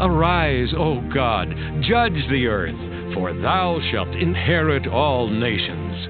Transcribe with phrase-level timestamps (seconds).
[0.00, 1.48] Arise, O God,
[1.88, 6.08] judge the earth, for thou shalt inherit all nations.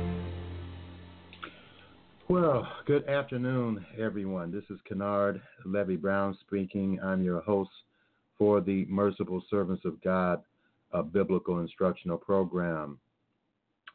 [2.29, 4.51] Well, good afternoon, everyone.
[4.51, 6.99] This is Kennard Levy Brown speaking.
[7.03, 7.71] I'm your host
[8.39, 10.43] for the Merciful Servants of God
[10.95, 12.99] a biblical instructional program.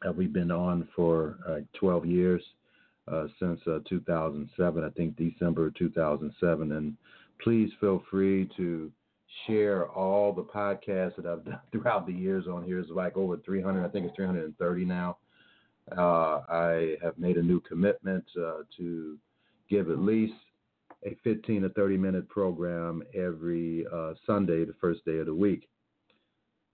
[0.06, 2.42] Uh, we've been on for uh, 12 years
[3.10, 6.72] uh, since uh, 2007, I think December 2007.
[6.72, 6.96] And
[7.42, 8.92] please feel free to
[9.46, 12.78] share all the podcasts that I've done throughout the years on here.
[12.78, 15.18] It's like over 300, I think it's 330 now.
[15.96, 19.18] Uh, I have made a new commitment uh, to
[19.68, 20.34] give at least
[21.04, 23.86] a 15 to 30 minute program every
[24.26, 25.68] Sunday, the first day of the week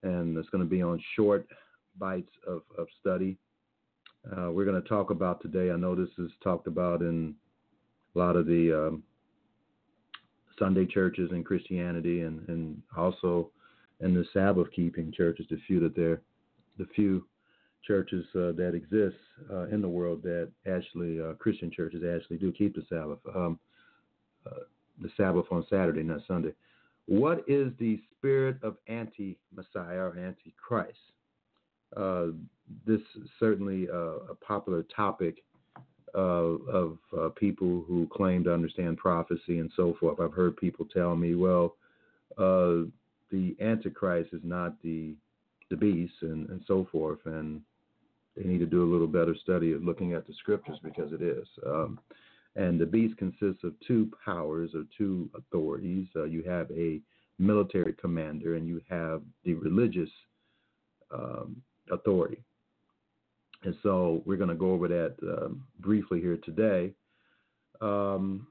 [0.06, 1.46] and it's going to be on short
[1.98, 3.36] bites of, of study.
[4.30, 5.70] Uh, we're going to talk about today.
[5.70, 7.34] I know this is talked about in
[8.14, 9.02] a lot of the um,
[10.58, 13.50] Sunday churches and Christianity, and, and also
[14.00, 15.46] in the Sabbath keeping churches.
[15.50, 16.20] The few that there,
[16.78, 17.26] the few
[17.86, 19.16] churches uh, that exist
[19.50, 23.18] uh, in the world that actually uh, Christian churches actually do keep the Sabbath.
[23.34, 23.58] Um,
[24.46, 24.60] uh,
[25.02, 26.52] the Sabbath on Saturday, not Sunday.
[27.06, 30.96] What is the spirit of anti Messiah or anti Christ?
[31.96, 32.28] Uh,
[32.86, 35.44] this is certainly a popular topic
[36.14, 40.20] uh, of uh, people who claim to understand prophecy and so forth.
[40.20, 41.76] I've heard people tell me, well,
[42.38, 42.88] uh,
[43.30, 45.14] the Antichrist is not the
[45.68, 47.60] the beast and, and so forth, and
[48.36, 51.22] they need to do a little better study of looking at the scriptures because it
[51.22, 51.46] is.
[51.66, 51.98] Um,
[52.54, 56.06] and the beast consists of two powers or two authorities.
[56.14, 57.00] Uh, you have a
[57.38, 60.08] military commander and you have the religious
[61.12, 62.42] um, authority.
[63.66, 66.92] And so we're going to go over that um, briefly here today.
[67.80, 68.46] Um,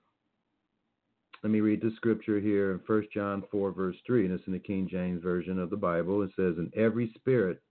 [1.42, 4.54] let me read the scripture here in 1 John 4, verse 3, and it's in
[4.54, 6.22] the King James Version of the Bible.
[6.22, 7.62] It says, And every spirit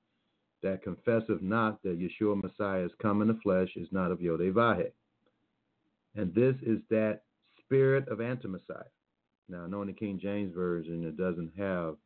[0.63, 4.91] that confesseth not that Yeshua Messiah is come in the flesh is not of Yodhe
[6.17, 7.23] and this is that
[7.61, 8.85] spirit of anti-Messiah.
[9.49, 11.97] Now, knowing the King James Version, it doesn't have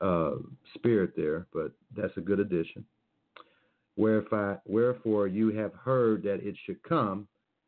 [0.00, 0.36] uh,
[0.74, 2.84] spirit there, but that's a good addition.
[3.96, 7.26] Wherefore, wherefore you have heard that it should come,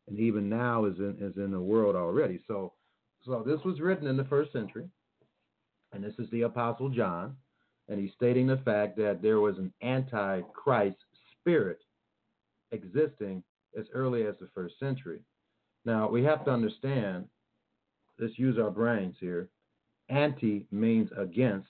[0.09, 2.41] and even now is in, is in the world already.
[2.47, 2.73] So,
[3.25, 4.89] so this was written in the first century,
[5.93, 7.37] and this is the Apostle John,
[7.89, 10.97] and he's stating the fact that there was an anti-Christ
[11.41, 11.79] spirit
[12.73, 13.43] existing
[13.79, 15.21] as early as the first century.
[15.85, 17.25] Now, we have to understand,
[18.19, 19.49] let's use our brains here.
[20.11, 21.69] Anti means against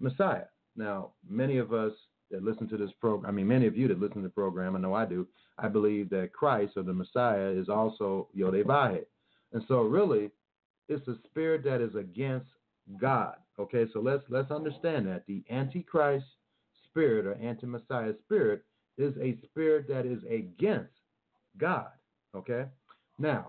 [0.00, 0.46] Messiah.
[0.76, 1.92] Now, many of us
[2.30, 4.76] that listen to this program, I mean, many of you that listen to the program,
[4.76, 5.26] I know I do,
[5.58, 9.04] I believe that Christ or the Messiah is also Yodhe
[9.52, 10.30] And so, really,
[10.88, 12.46] it's a spirit that is against
[13.00, 13.36] God.
[13.58, 16.26] Okay, so let's let's understand that the Antichrist
[16.88, 18.64] spirit or anti-Messiah spirit
[18.98, 20.92] is a spirit that is against
[21.58, 21.88] God.
[22.34, 22.64] Okay,
[23.18, 23.48] now,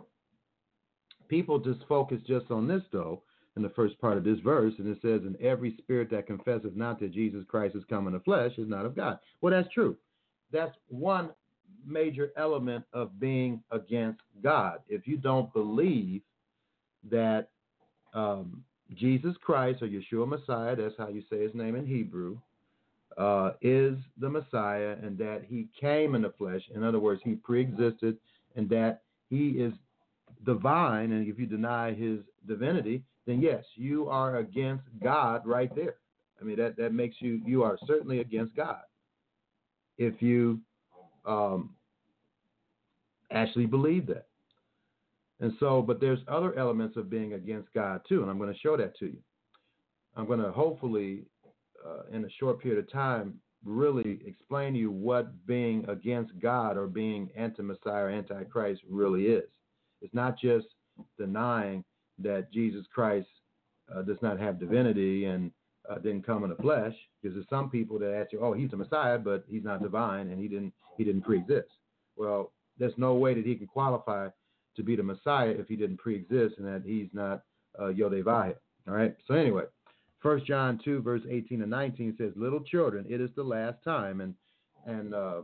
[1.27, 3.21] people just focus just on this though
[3.57, 6.71] in the first part of this verse, and it says, "And every spirit that confesses
[6.75, 9.71] not that Jesus Christ is come in the flesh is not of God." Well, that's
[9.73, 9.97] true.
[10.51, 11.31] That's one
[11.85, 14.79] major element of being against God.
[14.87, 16.21] If you don't believe
[17.09, 17.49] that
[18.13, 18.63] um,
[18.93, 22.37] Jesus Christ or Yeshua Messiah, that's how you say his name in Hebrew,
[23.17, 26.61] uh, is the Messiah and that he came in the flesh.
[26.73, 28.17] In other words, he pre-existed
[28.55, 29.73] and that he is
[30.47, 35.97] divine, and if you deny his divinity, then yes, you are against God right there.
[36.41, 38.81] I mean, that, that makes you, you are certainly against God.
[39.99, 40.59] If you
[41.25, 41.71] um,
[43.31, 44.27] actually believe that.
[45.39, 48.59] And so, but there's other elements of being against God too, and I'm going to
[48.59, 49.17] show that to you.
[50.15, 51.25] I'm going to hopefully
[51.85, 56.77] uh, in a short period of time, really explain to you what being against God
[56.77, 59.49] or being anti Messiah or anti Christ really is.
[60.01, 60.67] It's not just
[61.17, 61.83] denying
[62.19, 63.27] that Jesus Christ
[63.93, 65.51] uh, does not have divinity and
[65.89, 68.71] uh, didn't come in the flesh, because there's some people that ask you, "Oh, he's
[68.71, 71.69] the Messiah, but he's not divine and he didn't he didn't pre-exist."
[72.15, 74.29] Well, there's no way that he can qualify
[74.75, 77.43] to be the Messiah if he didn't pre-exist and that he's not
[77.79, 78.53] uh, Yodevah.
[78.87, 79.15] All right.
[79.27, 79.63] So anyway,
[80.19, 84.21] First John two verse 18 and 19 says, "Little children, it is the last time,"
[84.21, 84.33] and
[84.85, 85.41] and uh,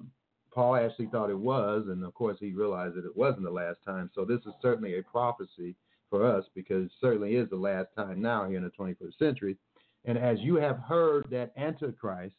[0.54, 3.80] Paul actually thought it was, and of course he realized that it wasn't the last
[3.86, 4.10] time.
[4.14, 5.76] So this is certainly a prophecy
[6.10, 9.58] for us because it certainly is the last time now here in the 21st century.
[10.06, 12.36] And as you have heard that Antichrist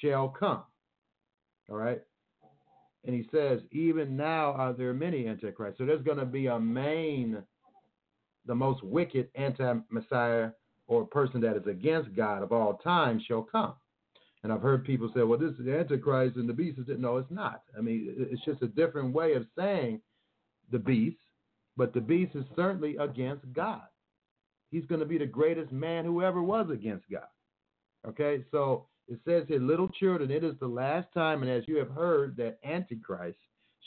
[0.00, 0.62] shall come.
[1.68, 2.00] All right.
[3.04, 5.78] And he says, even now are there many antichrists.
[5.78, 7.42] So there's going to be a main,
[8.46, 10.50] the most wicked anti-Messiah
[10.86, 13.74] or person that is against God of all time shall come.
[14.42, 17.00] And I've heard people say, well, this is the Antichrist and the beast is it.
[17.00, 17.62] No, it's not.
[17.76, 20.00] I mean, it's just a different way of saying
[20.70, 21.18] the beast,
[21.76, 23.82] but the beast is certainly against God.
[24.70, 27.26] He's going to be the greatest man who ever was against God.
[28.06, 31.76] Okay, so it says here, little children, it is the last time, and as you
[31.78, 33.38] have heard, that Antichrist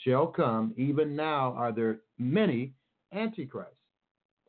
[0.04, 0.74] shall come.
[0.76, 2.74] Even now are there many
[3.14, 3.76] Antichrists.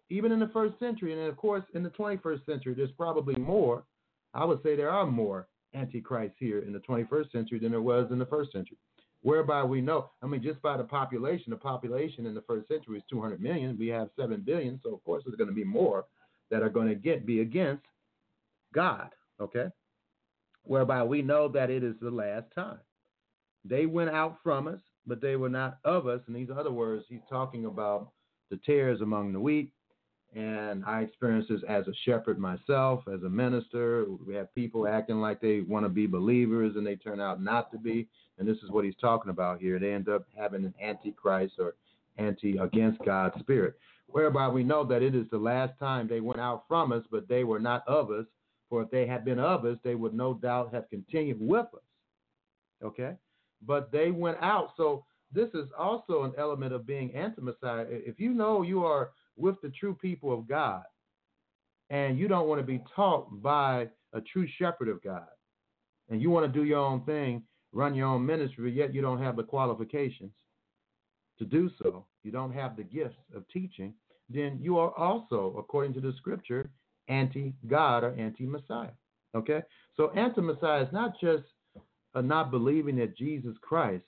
[0.09, 3.83] Even in the first century, and of course in the 21st century, there's probably more.
[4.33, 8.11] I would say there are more Antichrists here in the 21st century than there was
[8.11, 8.77] in the first century.
[9.21, 12.97] Whereby we know, I mean, just by the population, the population in the first century
[12.97, 13.77] is 200 million.
[13.79, 16.05] We have 7 billion, so of course there's going to be more
[16.51, 17.85] that are going to get be against
[18.73, 19.09] God.
[19.39, 19.67] Okay,
[20.63, 22.79] whereby we know that it is the last time.
[23.65, 26.19] They went out from us, but they were not of us.
[26.27, 28.11] In these other words, he's talking about
[28.51, 29.71] the tares among the wheat.
[30.35, 34.05] And I experienced this as a shepherd myself, as a minister.
[34.25, 37.71] We have people acting like they want to be believers and they turn out not
[37.71, 38.07] to be.
[38.39, 39.77] And this is what he's talking about here.
[39.77, 41.75] They end up having an antichrist or
[42.17, 43.77] anti against God's spirit,
[44.07, 47.27] whereby we know that it is the last time they went out from us, but
[47.27, 48.25] they were not of us.
[48.69, 51.81] For if they had been of us, they would no doubt have continued with us.
[52.83, 53.13] Okay?
[53.67, 54.71] But they went out.
[54.77, 57.85] So this is also an element of being anti Messiah.
[57.87, 60.83] If you know you are with the true people of God
[61.89, 65.27] and you don't want to be taught by a true shepherd of God
[66.09, 69.21] and you want to do your own thing, run your own ministry, yet you don't
[69.21, 70.31] have the qualifications
[71.39, 73.93] to do so, you don't have the gifts of teaching,
[74.29, 76.69] then you are also, according to the scripture,
[77.07, 78.91] anti God or anti Messiah.
[79.35, 79.61] Okay?
[79.97, 81.43] So, anti Messiah is not just
[82.15, 84.05] uh, not believing that Jesus Christ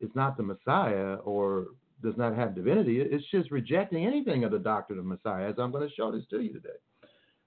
[0.00, 1.68] is not the Messiah or
[2.02, 3.00] does not have divinity.
[3.00, 6.24] It's just rejecting anything of the doctrine of Messiah, as I'm going to show this
[6.30, 6.78] to you today.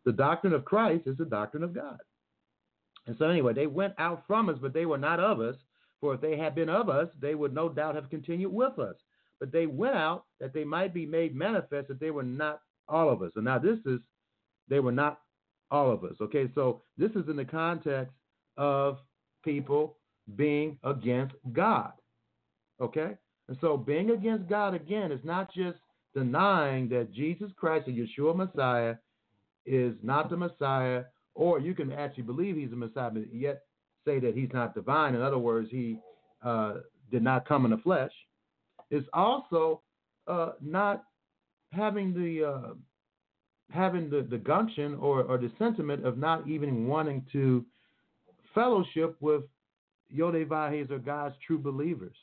[0.06, 1.98] The doctrine of Christ is the doctrine of God.
[3.08, 5.56] And so, anyway, they went out from us, but they were not of us.
[6.00, 8.96] For if they had been of us, they would no doubt have continued with us.
[9.40, 13.10] But they went out that they might be made manifest that they were not all
[13.10, 13.32] of us.
[13.36, 14.00] And now this is,
[14.68, 15.20] they were not
[15.70, 16.16] all of us.
[16.22, 18.14] Okay, so this is in the context
[18.58, 18.98] of
[19.44, 19.98] people
[20.36, 21.94] being against God.
[22.80, 23.16] Okay?
[23.52, 25.78] And so being against God again is not just
[26.16, 28.96] denying that Jesus Christ, the Yeshua Messiah,
[29.66, 31.04] is not the Messiah,
[31.36, 33.64] or you can actually believe he's the Messiah, but yet
[34.06, 35.16] say that he's not divine.
[35.16, 36.00] In other words, he
[36.42, 36.76] uh,
[37.12, 38.14] did not come in the flesh.
[38.90, 39.82] It's also
[40.28, 41.04] uh, not
[41.74, 42.74] having the uh,
[43.70, 47.66] having the, the gumption or, or the sentiment of not even wanting to
[48.56, 49.42] fellowship with
[50.16, 52.16] Yodevahis or God's true believers.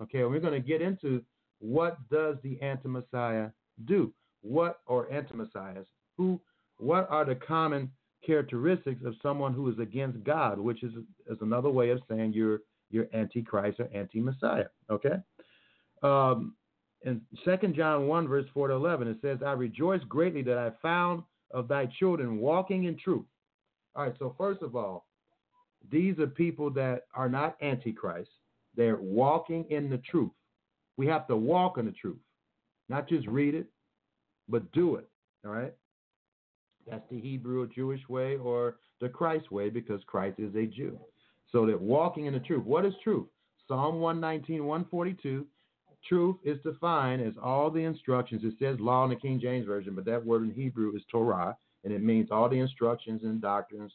[0.00, 1.22] Okay, we're going to get into
[1.58, 3.50] what does the anti-Messiah
[3.84, 4.12] do?
[4.42, 5.86] What or anti-Messiahs?
[6.16, 6.40] Who?
[6.78, 7.90] What are the common
[8.26, 10.58] characteristics of someone who is against God?
[10.58, 10.92] Which is
[11.30, 14.66] is another way of saying you're you're anti-Christ or anti-Messiah.
[14.90, 15.16] Okay.
[16.02, 16.54] Um,
[17.04, 20.70] in Second John one verse four to eleven, it says, "I rejoice greatly that I
[20.82, 23.26] found of thy children walking in truth."
[23.94, 24.14] All right.
[24.18, 25.06] So first of all,
[25.90, 28.30] these are people that are not antichrist
[28.76, 30.30] they're walking in the truth.
[30.96, 32.18] We have to walk in the truth,
[32.88, 33.66] not just read it,
[34.48, 35.08] but do it.
[35.44, 35.74] All right?
[36.88, 40.98] That's the Hebrew or Jewish way or the Christ way because Christ is a Jew.
[41.50, 42.64] So that walking in the truth.
[42.64, 43.26] What is truth?
[43.68, 45.46] Psalm 119, 142.
[46.08, 48.42] Truth is defined as all the instructions.
[48.44, 51.56] It says law in the King James Version, but that word in Hebrew is Torah,
[51.84, 53.92] and it means all the instructions and doctrines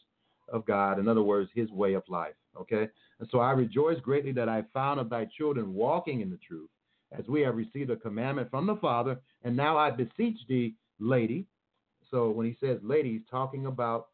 [0.51, 0.99] of God.
[0.99, 2.33] In other words, his way of life.
[2.59, 2.89] Okay?
[3.19, 6.69] And so I rejoice greatly that I found of thy children walking in the truth,
[7.17, 9.17] as we have received a commandment from the Father.
[9.43, 11.45] And now I beseech thee, lady.
[12.11, 14.07] So when he says lady, he's talking about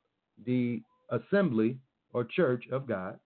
[0.46, 1.78] the assembly
[2.14, 3.20] or church of God,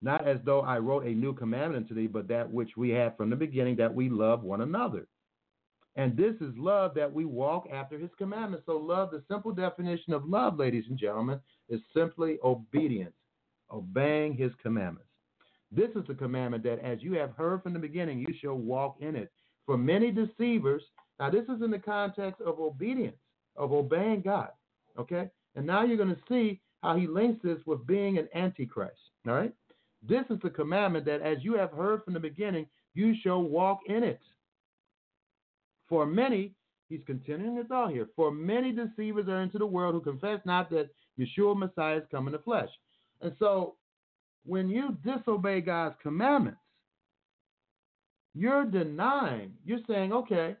[0.00, 3.16] not as though I wrote a new commandment to thee, but that which we had
[3.16, 5.06] from the beginning, that we love one another.
[5.94, 8.64] And this is love that we walk after his commandments.
[8.66, 11.38] So, love, the simple definition of love, ladies and gentlemen,
[11.68, 13.12] is simply obedience,
[13.72, 15.08] obeying his commandments.
[15.70, 18.96] This is the commandment that as you have heard from the beginning, you shall walk
[19.00, 19.32] in it.
[19.64, 20.82] For many deceivers,
[21.18, 23.16] now this is in the context of obedience,
[23.56, 24.50] of obeying God.
[24.98, 25.30] Okay?
[25.56, 28.98] And now you're going to see how he links this with being an antichrist.
[29.26, 29.52] All right?
[30.06, 33.80] This is the commandment that as you have heard from the beginning, you shall walk
[33.86, 34.20] in it.
[35.88, 36.52] For many,
[36.88, 40.70] he's continuing his thought here, for many deceivers are into the world who confess not
[40.70, 42.68] that Yeshua Messiah is come in the flesh.
[43.22, 43.76] And so
[44.44, 46.58] when you disobey God's commandments,
[48.34, 50.56] you're denying, you're saying, okay,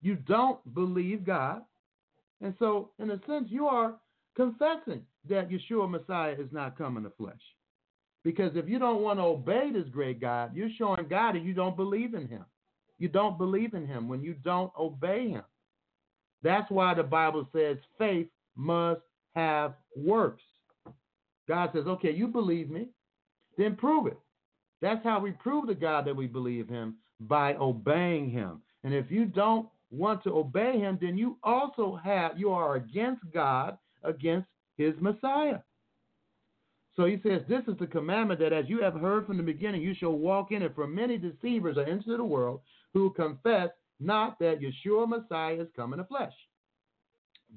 [0.00, 1.62] you don't believe God.
[2.40, 3.94] And so, in a sense, you are
[4.36, 7.40] confessing that Yeshua Messiah is not come in the flesh.
[8.22, 11.54] Because if you don't want to obey this great God, you're showing God that you
[11.54, 12.44] don't believe in him.
[12.98, 15.42] You don't believe in him when you don't obey him.
[16.42, 19.00] That's why the Bible says faith must
[19.34, 20.42] have works.
[21.48, 22.88] God says, okay, you believe me,
[23.56, 24.18] then prove it.
[24.80, 28.62] That's how we prove to God that we believe him by obeying him.
[28.82, 33.22] And if you don't want to obey him, then you also have you are against
[33.32, 35.60] God, against his Messiah.
[36.96, 39.82] So he says, This is the commandment that as you have heard from the beginning,
[39.82, 40.74] you shall walk in it.
[40.74, 42.60] For many deceivers are entered the world
[42.92, 43.70] who confess
[44.00, 46.32] not that Yeshua Messiah is come in the flesh.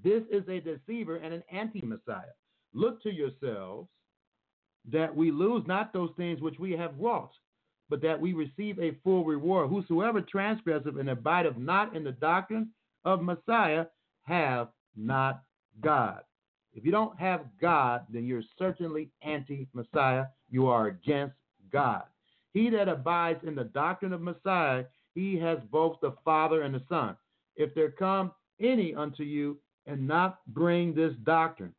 [0.04, 2.34] This is a deceiver and an anti Messiah.
[2.78, 3.90] Look to yourselves
[4.92, 7.32] that we lose not those things which we have wrought,
[7.90, 9.72] but that we receive a full reward.
[9.72, 12.70] Whosoever transgresseth and abideth not in the doctrine
[13.04, 13.88] of Messiah
[14.26, 15.42] have not
[15.82, 16.22] God.
[16.76, 20.26] If you don't have God, then you're certainly anti Messiah.
[20.52, 21.36] You are against
[21.72, 22.04] God.
[22.54, 26.84] He that abides in the doctrine of Messiah, he has both the Father and the
[26.88, 27.18] Son.
[27.56, 29.58] If there come any unto you
[29.88, 31.74] and not bring this doctrine,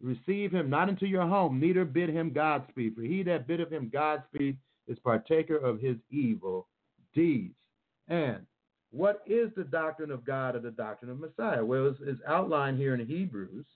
[0.00, 2.94] receive him not into your home, neither bid him Godspeed.
[2.94, 6.66] For he that biddeth him Godspeed is partaker of his evil
[7.14, 7.54] deeds.
[8.08, 8.46] And
[8.90, 11.64] what is the doctrine of God or the doctrine of Messiah?
[11.64, 13.66] Well, it's, it's outlined here in Hebrews,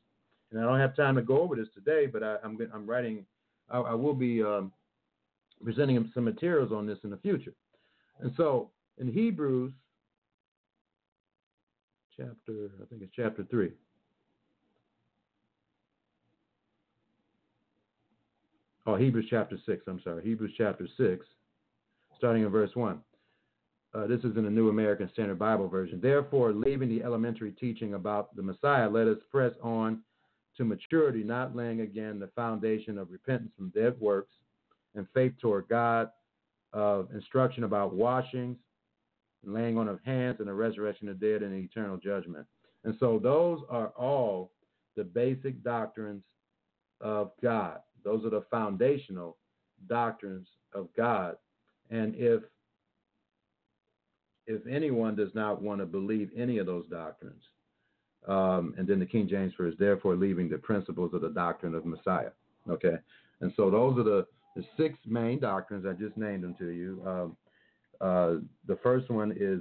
[0.50, 3.26] and I don't have time to go over this today, but I, am writing,
[3.70, 4.72] I, I will be um,
[5.62, 7.52] presenting some materials on this in the future.
[8.20, 9.72] And so in Hebrews,
[12.16, 13.70] chapter, I think it's chapter 3.
[18.84, 20.24] Oh, Hebrews chapter 6, I'm sorry.
[20.24, 21.24] Hebrews chapter 6,
[22.16, 23.00] starting in verse 1.
[23.94, 26.00] Uh, this is in the New American Standard Bible Version.
[26.00, 30.00] Therefore, leaving the elementary teaching about the Messiah, let us press on
[30.56, 34.32] to maturity, not laying again the foundation of repentance from dead works
[34.96, 36.10] and faith toward God,
[36.72, 38.56] of instruction about washings,
[39.44, 42.46] laying on of hands, and the resurrection of the dead and eternal judgment.
[42.84, 44.50] And so, those are all
[44.96, 46.24] the basic doctrines
[47.00, 47.78] of God.
[48.04, 49.36] Those are the foundational
[49.88, 51.36] doctrines of God.
[51.90, 52.42] And if
[54.46, 57.42] if anyone does not want to believe any of those doctrines,
[58.26, 61.86] um, and then the King James verse, therefore leaving the principles of the doctrine of
[61.86, 62.30] Messiah.
[62.68, 62.96] Okay,
[63.40, 65.86] and so those are the, the six main doctrines.
[65.86, 67.02] I just named them to you.
[67.06, 67.36] Um,
[68.00, 68.34] uh,
[68.66, 69.60] the first one is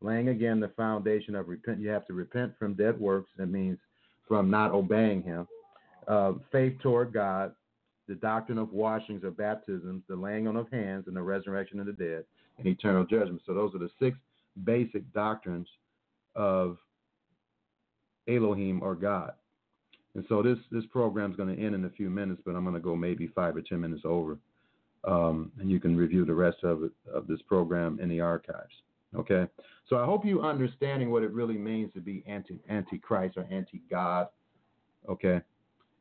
[0.00, 1.80] laying again the foundation of repent.
[1.80, 3.30] You have to repent from dead works.
[3.36, 3.78] That means
[4.26, 5.46] from not obeying Him.
[6.08, 7.52] Uh, faith toward God,
[8.10, 11.86] the doctrine of washings or baptisms, the laying on of hands, and the resurrection of
[11.86, 12.24] the dead,
[12.58, 13.40] and eternal judgment.
[13.46, 14.18] So those are the six
[14.64, 15.68] basic doctrines
[16.34, 16.76] of
[18.28, 19.34] Elohim or God.
[20.16, 22.64] And so this this program is going to end in a few minutes, but I'm
[22.64, 24.38] going to go maybe five or ten minutes over,
[25.04, 28.74] um, and you can review the rest of it of this program in the archives.
[29.14, 29.46] Okay,
[29.88, 33.82] so I hope you understanding what it really means to be anti antichrist or anti
[33.88, 34.26] God.
[35.08, 35.40] Okay,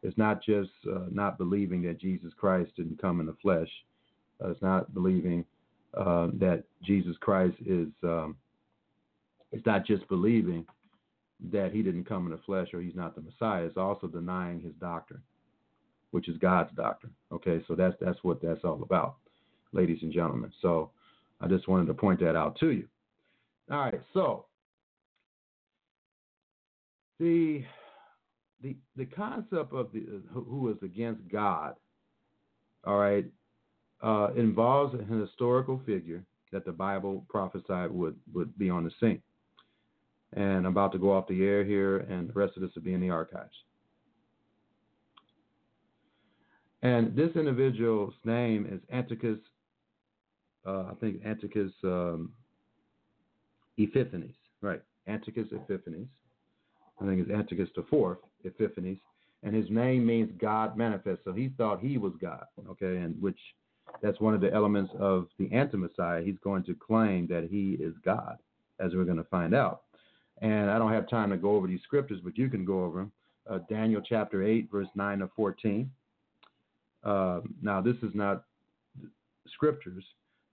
[0.02, 3.70] it's not just uh, not believing that Jesus Christ didn't come in the flesh.
[4.44, 5.46] Uh, it's not believing
[5.98, 7.90] uh, that Jesus Christ is.
[8.04, 8.38] Um,
[9.52, 10.66] it's not just believing
[11.52, 13.64] that he didn't come in the flesh or he's not the Messiah.
[13.64, 15.22] It's also denying his doctrine,
[16.12, 17.14] which is God's doctrine.
[17.32, 19.16] Okay, so that's that's what that's all about,
[19.74, 20.52] ladies and gentlemen.
[20.62, 20.92] So
[21.42, 22.88] I just wanted to point that out to you.
[23.72, 24.46] All right, so
[27.20, 27.64] the
[28.62, 31.76] the the concept of the who is against God,
[32.86, 33.26] all right,
[34.02, 39.22] uh, involves an historical figure that the Bible prophesied would would be on the scene.
[40.34, 42.84] And I'm about to go off the air here, and the rest of this will
[42.84, 43.56] be in the archives.
[46.82, 49.40] And this individual's name is Antiochus,
[50.66, 52.32] uh, I think Antiochus um,
[53.78, 54.82] Epiphanes, right?
[55.08, 56.08] Antiochus Epiphanes.
[57.02, 58.98] I think it's Antiochus the fourth Epiphanes,
[59.44, 61.22] and his name means God manifest.
[61.24, 63.40] So he thought he was God, okay, and which
[64.02, 66.22] that's one of the elements of the anti-Messiah.
[66.24, 68.38] He's going to claim that he is God,
[68.80, 69.82] as we're going to find out.
[70.42, 73.00] And I don't have time to go over these scriptures, but you can go over
[73.00, 73.12] them.
[73.50, 75.90] Uh, Daniel chapter 8, verse 9 to 14.
[77.04, 78.44] Uh, now, this is not
[79.54, 80.04] scriptures,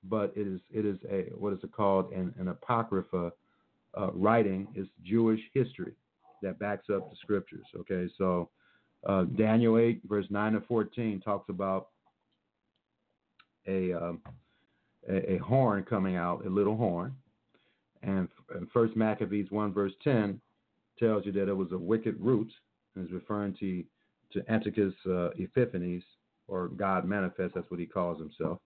[0.09, 3.33] but it is it is a what is it called an, an apocrypha
[3.97, 4.69] uh, writing.
[4.75, 5.95] It's Jewish history
[6.43, 7.67] that backs up the scriptures.
[7.81, 8.51] Okay, so
[9.07, 11.89] uh, Daniel 8, verse 9 to 14 talks about
[13.67, 14.21] a, um,
[15.09, 17.15] a, a horn coming out, a little horn,
[18.03, 18.29] and
[18.73, 20.41] First Maccabees 1, verse 10
[20.99, 22.51] tells you that it was a wicked root,
[22.95, 23.85] and is referring to
[24.33, 26.03] to Antiochus uh, Epiphanes,
[26.49, 27.55] or God manifest.
[27.55, 28.59] That's what he calls himself.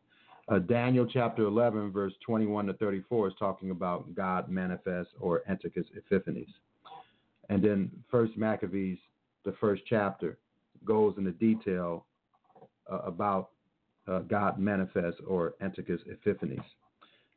[0.48, 5.86] Uh, Daniel chapter 11, verse 21 to 34 is talking about God manifest or Antiochus
[5.96, 6.48] Epiphanes.
[7.50, 8.98] And then First Maccabees,
[9.44, 10.38] the first chapter,
[10.84, 12.06] goes into detail
[12.90, 13.50] uh, about
[14.08, 16.62] uh, God manifest or Antiochus Epiphanes.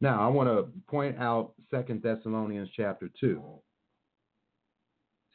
[0.02, 3.42] Now, I want to point out Second Thessalonians chapter 2.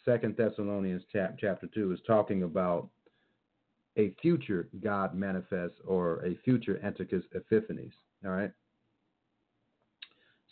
[0.04, 2.88] Second Thessalonians chap- chapter 2 is talking about
[3.96, 7.94] a future God manifest or a future Antiochus Epiphanes.
[8.24, 8.52] All right?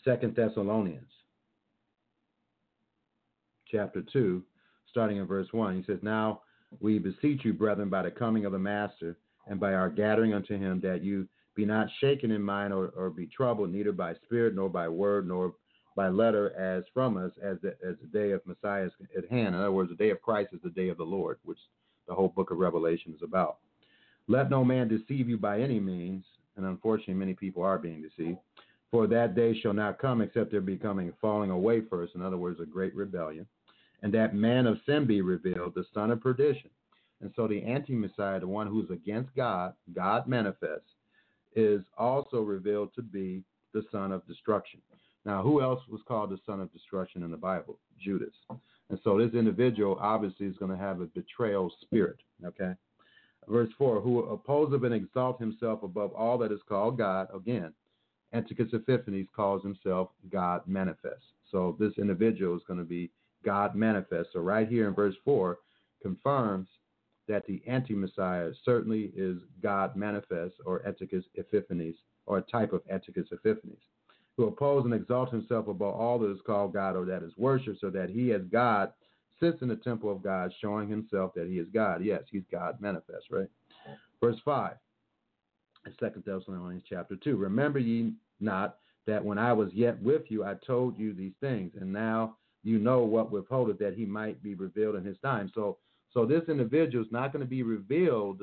[0.04, 1.10] Second Thessalonians
[3.70, 4.42] chapter 2,
[4.90, 5.76] starting in verse 1.
[5.76, 6.42] He says, Now
[6.80, 10.58] we beseech you, brethren, by the coming of the Master and by our gathering unto
[10.58, 14.54] him, that you be not shaken in mind or, or be troubled, neither by spirit,
[14.54, 15.54] nor by word, nor
[15.96, 19.54] by letter, as from us, as the, as the day of Messiah is at hand.
[19.54, 21.58] In other words, the day of Christ is the day of the Lord, which
[22.06, 23.58] the whole book of Revelation is about.
[24.28, 26.24] Let no man deceive you by any means,
[26.56, 28.38] and unfortunately, many people are being deceived.
[28.96, 32.38] For that day shall not come except there be coming falling away first, in other
[32.38, 33.46] words, a great rebellion
[34.00, 36.70] and that man of sin be revealed, the son of perdition.
[37.20, 40.88] And so the anti Messiah, the one who's against God, God manifests,
[41.54, 43.42] is also revealed to be
[43.74, 44.80] the son of destruction.
[45.26, 47.78] Now, who else was called the son of destruction in the Bible?
[48.02, 48.32] Judas.
[48.88, 52.16] And so this individual obviously is going to have a betrayal spirit.
[52.42, 52.72] Okay.
[53.46, 57.28] Verse 4 Who opposes and exalt himself above all that is called God.
[57.34, 57.74] Again,
[58.36, 61.24] Antiochus Epiphanes calls himself God manifest.
[61.50, 63.10] So this individual is going to be
[63.44, 64.30] God manifest.
[64.32, 65.58] So, right here in verse 4
[66.02, 66.68] confirms
[67.28, 71.96] that the anti Messiah certainly is God manifest or Antiochus Epiphanes
[72.26, 73.80] or a type of Antiochus Epiphanes,
[74.36, 77.80] who oppose and exalt himself above all that is called God or that is worshipped,
[77.80, 78.92] so that he as God
[79.40, 82.04] sits in the temple of God, showing himself that he is God.
[82.04, 83.48] Yes, he's God manifest, right?
[84.20, 84.72] Verse 5,
[86.00, 87.36] Second Thessalonians chapter 2.
[87.36, 91.72] Remember ye not that when I was yet with you, I told you these things,
[91.80, 95.50] and now you know what withholdeth that he might be revealed in his time.
[95.54, 95.78] So
[96.16, 98.42] so this individual is not going to be revealed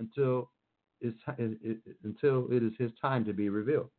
[0.00, 0.50] until
[1.00, 1.18] it's,
[2.02, 3.90] until it is his time to be revealed.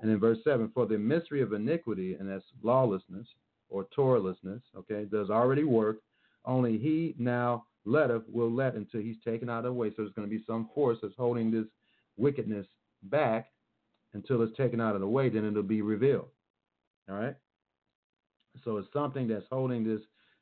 [0.00, 3.28] And in verse 7, for the mystery of iniquity, and that's lawlessness
[3.68, 5.98] or Torahlessness, okay, does already work.
[6.44, 9.90] Only he now letteth will let until he's taken out of the way.
[9.90, 11.66] So there's going to be some force that's holding this
[12.16, 12.66] wickedness
[13.04, 13.50] back
[14.14, 16.28] until it's taken out of the way, then it'll be revealed.
[17.08, 17.34] All right?
[18.64, 20.00] So it's something that's holding this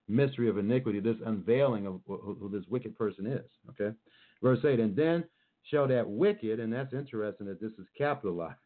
[0.09, 3.47] mystery of iniquity, this unveiling of who this wicked person is.
[3.71, 3.95] Okay.
[4.43, 5.25] Verse 8, and then
[5.65, 8.57] shall that wicked, and that's interesting that this is capitalized,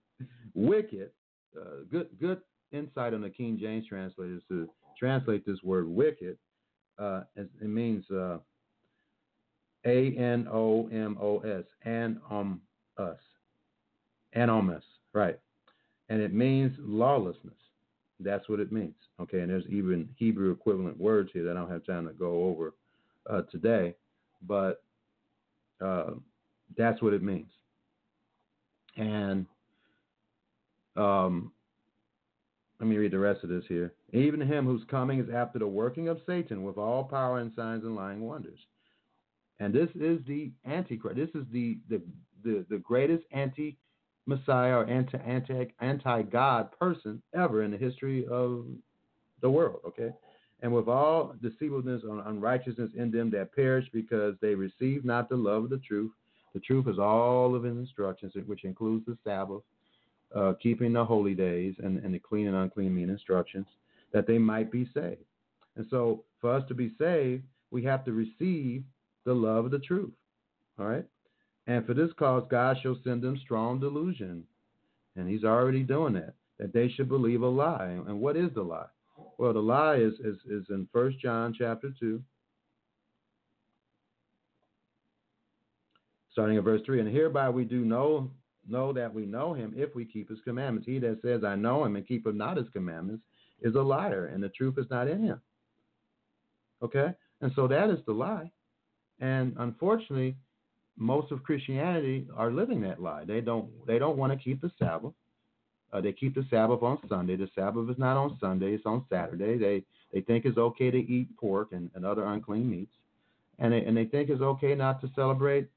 [0.54, 1.10] wicked,
[1.60, 2.40] uh, good good
[2.72, 6.38] insight on the King James translators to translate this word wicked.
[6.98, 8.38] Uh, it means uh,
[9.84, 12.60] A N O M O S, and um
[12.96, 13.18] us,
[14.36, 15.38] anomos, right?
[16.08, 17.54] And it means lawlessness.
[18.20, 18.94] That's what it means.
[19.20, 22.44] Okay, and there's even Hebrew equivalent words here that I don't have time to go
[22.44, 22.74] over
[23.28, 23.94] uh, today,
[24.46, 24.82] but
[25.80, 26.10] uh,
[26.76, 27.50] that's what it means.
[28.96, 29.46] And
[30.96, 31.52] um,
[32.80, 33.92] let me read the rest of this here.
[34.12, 37.84] Even him whose coming is after the working of Satan with all power and signs
[37.84, 38.58] and lying wonders.
[39.58, 41.16] And this is the antichrist.
[41.16, 42.02] This is the the
[42.44, 43.78] the, the greatest anti
[44.26, 48.64] Messiah or anti anti anti God person ever in the history of
[49.42, 49.80] the world.
[49.86, 50.10] Okay,
[50.62, 55.36] and with all deceitfulness and unrighteousness in them that perish because they receive not the
[55.36, 56.12] love of the truth.
[56.54, 59.62] The truth is all of his instructions, which includes the Sabbath,
[60.34, 63.66] uh, keeping the holy days, and, and the clean and unclean mean instructions,
[64.12, 65.24] that they might be saved.
[65.76, 68.84] And so, for us to be saved, we have to receive
[69.24, 70.12] the love of the truth.
[70.78, 71.04] All right.
[71.66, 74.44] And for this cause, God shall send them strong delusion.
[75.16, 77.98] And he's already doing that, that they should believe a lie.
[78.06, 78.86] And what is the lie?
[79.38, 82.20] Well, the lie is, is, is in First John chapter 2,
[86.32, 87.00] starting at verse 3.
[87.00, 88.30] And hereby we do know,
[88.68, 90.86] know that we know him if we keep his commandments.
[90.86, 93.22] He that says, I know him and keepeth not his commandments
[93.62, 95.40] is a liar, and the truth is not in him.
[96.82, 97.12] Okay?
[97.40, 98.50] And so that is the lie.
[99.20, 100.36] And unfortunately,
[100.96, 103.24] most of Christianity are living that lie.
[103.24, 105.12] They don't they don't want to keep the Sabbath.
[105.92, 107.36] Uh, they keep the Sabbath on Sunday.
[107.36, 109.56] The Sabbath is not on Sunday; it's on Saturday.
[109.58, 112.92] They they think it's okay to eat pork and, and other unclean meats,
[113.58, 115.68] and they, and they think it's okay not to celebrate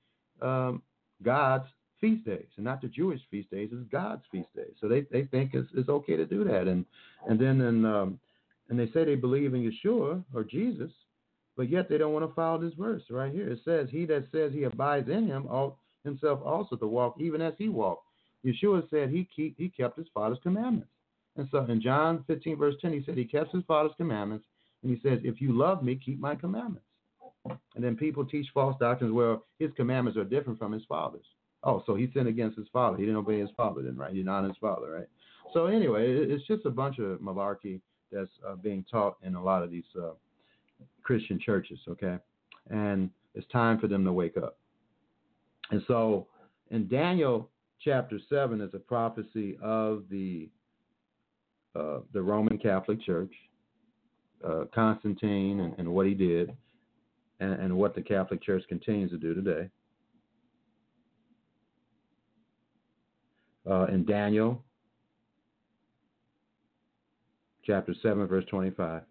[0.41, 0.81] um,
[1.23, 1.65] God's
[1.99, 3.69] feast days, and not the Jewish feast days.
[3.71, 4.73] It's God's feast days.
[4.79, 6.85] So they, they think it's, it's okay to do that, and
[7.27, 8.19] and then and um,
[8.69, 10.91] and they say they believe in Yeshua or Jesus,
[11.57, 13.49] but yet they don't want to follow this verse right here.
[13.49, 17.41] It says, He that says he abides in him ought himself also to walk even
[17.41, 18.03] as he walked.
[18.45, 20.91] Yeshua said he keep he kept his father's commandments.
[21.35, 24.45] And so in John 15, verse 10, he said he kept his father's commandments.
[24.83, 26.85] And he says, If you love me, keep my commandments.
[27.75, 31.25] And then people teach false doctrines where his commandments are different from his father's.
[31.63, 32.97] Oh, so he sinned against his father.
[32.97, 34.13] He didn't obey his father, then, right?
[34.13, 35.07] He's not his father, right?
[35.53, 37.79] So anyway, it's just a bunch of malarkey
[38.11, 40.11] that's uh, being taught in a lot of these uh,
[41.07, 42.17] Christian churches, okay?
[42.69, 44.57] And it's time for them to wake up.
[45.71, 46.27] And so
[46.69, 50.49] in Daniel chapter 7 is a prophecy of the
[51.75, 53.31] uh, the Roman Catholic Church,
[54.43, 56.51] uh, Constantine, and, and, what he did,
[57.39, 59.69] and, and what the Catholic Church continues to do today.
[63.69, 64.63] Uh, in Daniel
[67.63, 69.03] chapter 7, verse 25.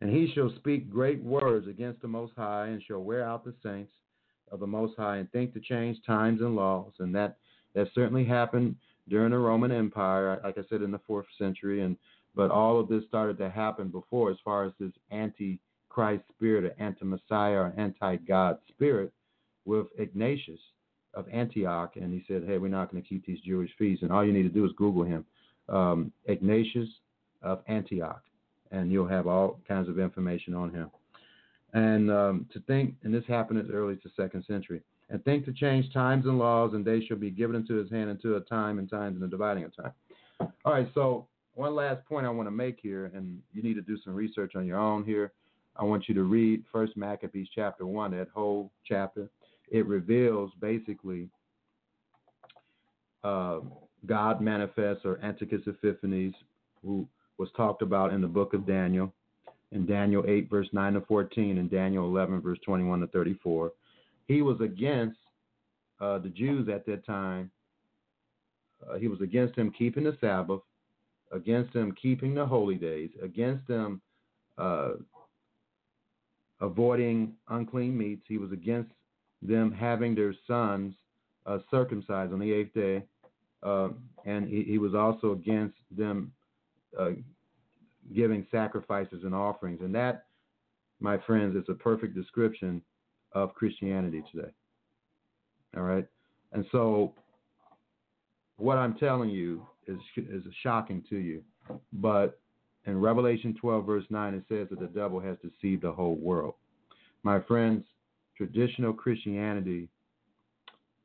[0.00, 3.54] And he shall speak great words against the Most High, and shall wear out the
[3.62, 3.92] saints
[4.50, 6.92] of the Most High, and think to change times and laws.
[6.98, 7.36] And that
[7.74, 8.76] that certainly happened
[9.08, 11.82] during the Roman Empire, like I said, in the fourth century.
[11.82, 11.96] And
[12.34, 16.82] but all of this started to happen before, as far as this anti-Christ spirit, or
[16.82, 19.12] anti-Messiah, or anti-God spirit,
[19.66, 20.60] with Ignatius
[21.12, 24.12] of Antioch, and he said, "Hey, we're not going to keep these Jewish feasts." And
[24.12, 25.26] all you need to do is Google him,
[25.68, 26.88] um, Ignatius
[27.42, 28.22] of Antioch
[28.70, 30.90] and you'll have all kinds of information on him.
[31.72, 35.44] And um, to think, and this happened as early as the second century, and think
[35.44, 38.40] to change times and laws, and they shall be given into his hand into a
[38.40, 39.92] time and times and the dividing of time.
[40.64, 43.82] All right, so one last point I want to make here, and you need to
[43.82, 45.32] do some research on your own here.
[45.76, 49.28] I want you to read First Maccabees chapter one, that whole chapter.
[49.70, 51.28] It reveals basically
[53.22, 53.60] uh,
[54.06, 56.34] God manifests or Antiochus Epiphanes,
[56.84, 57.06] who
[57.40, 59.10] was talked about in the book of Daniel,
[59.72, 63.72] in Daniel 8, verse 9 to 14, and Daniel 11, verse 21 to 34.
[64.28, 65.18] He was against
[66.00, 67.50] uh, the Jews at that time.
[68.86, 70.60] Uh, he was against them keeping the Sabbath,
[71.32, 74.02] against them keeping the holy days, against them
[74.58, 74.92] uh,
[76.60, 78.22] avoiding unclean meats.
[78.28, 78.90] He was against
[79.40, 80.92] them having their sons
[81.46, 83.02] uh, circumcised on the eighth day.
[83.62, 83.88] Uh,
[84.26, 86.32] and he, he, was also against them
[86.98, 87.10] uh,
[88.14, 89.80] giving sacrifices and offerings.
[89.82, 90.26] And that,
[91.00, 92.82] my friends, is a perfect description
[93.32, 94.50] of Christianity today.
[95.76, 96.06] All right?
[96.52, 97.14] And so,
[98.56, 101.42] what I'm telling you is, is shocking to you.
[101.92, 102.40] But
[102.86, 106.54] in Revelation 12, verse 9, it says that the devil has deceived the whole world.
[107.22, 107.84] My friends,
[108.36, 109.88] traditional Christianity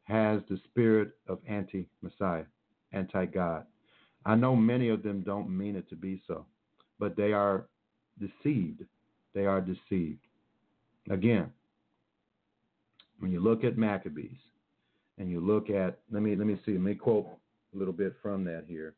[0.04, 2.45] has the spirit of anti Messiah,
[2.93, 3.65] anti God.
[4.26, 6.46] I know many of them don't mean it to be so,
[7.00, 7.66] but they are
[8.20, 8.84] deceived.
[9.34, 10.20] They are deceived.
[11.10, 11.52] Again,
[13.20, 14.38] when you look at Maccabees
[15.18, 17.28] and you look at let me let me see let me quote
[17.74, 18.96] a little bit from that here.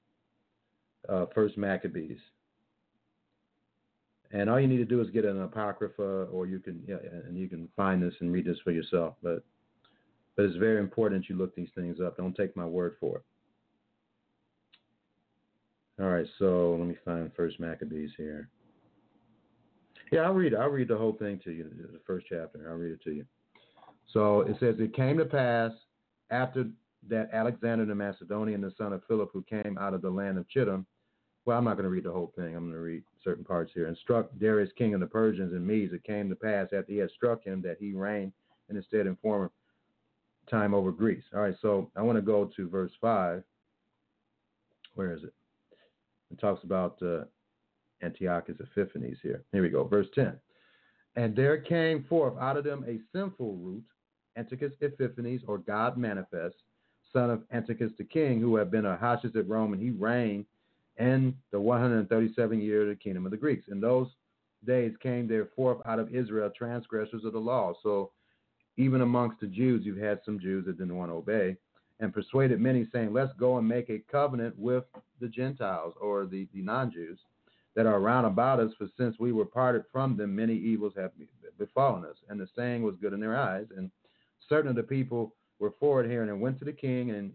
[1.09, 2.17] Uh, First Maccabees,
[4.31, 7.37] and all you need to do is get an apocrypha, or you can yeah, and
[7.37, 9.15] you can find this and read this for yourself.
[9.21, 9.43] But
[10.35, 12.17] but it's very important you look these things up.
[12.17, 13.23] Don't take my word for it.
[15.99, 18.49] All right, so let me find First Maccabees here.
[20.11, 20.53] Yeah, I'll read.
[20.53, 22.69] I'll read the whole thing to you, the first chapter.
[22.69, 23.25] I'll read it to you.
[24.13, 25.71] So it says, "It came to pass
[26.29, 26.65] after
[27.09, 30.47] that Alexander the Macedonian, the son of Philip, who came out of the land of
[30.47, 30.85] Chittim."
[31.45, 32.55] Well, I'm not going to read the whole thing.
[32.55, 33.87] I'm going to read certain parts here.
[33.87, 35.93] And struck Darius, king of the Persians and Medes.
[35.93, 38.33] It came to pass after he had struck him that he reigned
[38.69, 39.49] in his stead in former
[40.49, 41.23] time over Greece.
[41.33, 43.43] All right, so I want to go to verse five.
[44.95, 45.33] Where is it?
[46.31, 47.23] It talks about uh,
[48.03, 49.43] Antiochus Epiphanes here.
[49.51, 50.33] Here we go, verse 10.
[51.15, 53.83] And there came forth out of them a sinful root,
[54.37, 56.55] Antiochus Epiphanes, or God manifest,
[57.11, 60.45] son of Antiochus the king, who had been a Hashis at Rome, and he reigned
[60.97, 63.67] in the 137 year of the kingdom of the Greeks.
[63.69, 64.07] In those
[64.65, 67.73] days came there forth out of Israel transgressors of the law.
[67.83, 68.11] So
[68.77, 71.57] even amongst the Jews, you've had some Jews that didn't want to obey,
[71.99, 74.83] and persuaded many, saying, Let's go and make a covenant with
[75.19, 77.19] the Gentiles or the, the non Jews
[77.75, 81.11] that are round about us, for since we were parted from them, many evils have
[81.59, 82.17] befallen us.
[82.27, 83.67] And the saying was good in their eyes.
[83.75, 83.91] And
[84.49, 87.33] certain of the people were forward here and went to the king, and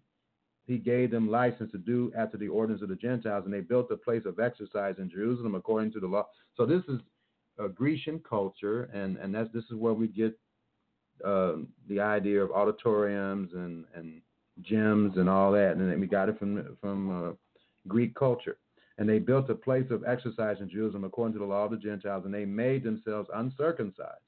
[0.66, 3.90] he gave them license to do after the ordinance of the Gentiles, and they built
[3.90, 6.26] a place of exercise in Jerusalem according to the law.
[6.56, 7.00] So this is
[7.58, 10.38] a Grecian culture, and and that's this is where we get
[11.24, 11.54] uh,
[11.88, 14.22] the idea of auditoriums and and
[14.60, 17.32] gyms and all that, and we got it from from uh,
[17.88, 18.58] Greek culture.
[18.98, 21.78] And they built a place of exercise in Jerusalem according to the law of the
[21.78, 24.20] Gentiles, and they made themselves uncircumcised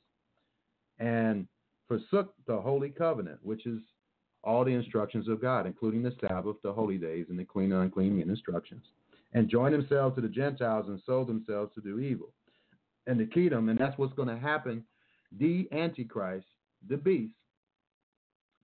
[0.99, 1.47] and
[1.87, 3.81] forsook the holy covenant, which is
[4.43, 7.83] all the instructions of God, including the Sabbath, the holy days, and the clean and
[7.83, 8.85] unclean instructions,
[9.33, 12.33] and joined themselves to the Gentiles and sold themselves to do evil.
[13.07, 14.85] And the kingdom, and that's what's going to happen.
[15.39, 16.47] The Antichrist,
[16.89, 17.35] the beast,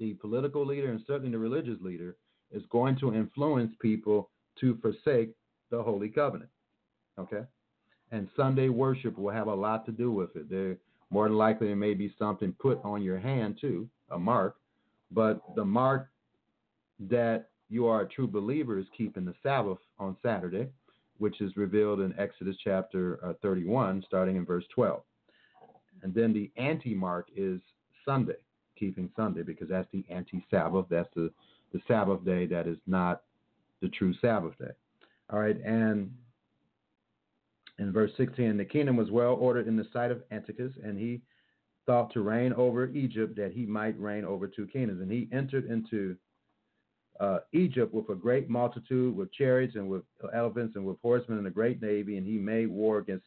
[0.01, 2.17] the political leader, and certainly the religious leader,
[2.51, 5.31] is going to influence people to forsake
[5.71, 6.51] the Holy Covenant.
[7.19, 7.43] Okay?
[8.11, 10.51] And Sunday worship will have a lot to do with it.
[10.51, 10.77] There
[11.11, 14.57] more than likely there may be something put on your hand too, a mark,
[15.11, 16.09] but the mark
[17.09, 20.69] that you are a true believer is keeping the Sabbath on Saturday,
[21.19, 25.03] which is revealed in Exodus chapter uh, 31, starting in verse 12.
[26.03, 27.61] And then the anti mark is
[28.05, 28.39] Sunday,
[28.79, 30.87] keeping Sunday, because that's the anti Sabbath.
[30.91, 31.31] That's the,
[31.73, 33.23] the Sabbath day that is not
[33.83, 34.73] the true Sabbath day.
[35.31, 36.11] All right, and
[37.79, 41.21] in verse 16, the kingdom was well ordered in the sight of Antiochus, and he
[41.87, 45.01] thought to reign over Egypt that he might reign over two kingdoms.
[45.01, 46.17] And he entered into
[47.21, 50.03] uh, Egypt with a great multitude, with chariots and with
[50.35, 53.25] elephants and with horsemen and a great navy, and he made war against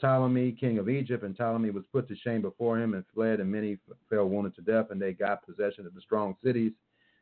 [0.00, 3.50] Ptolemy, king of Egypt, and Ptolemy was put to shame before him and fled, and
[3.50, 6.72] many fell wounded to death, and they got possession of the strong cities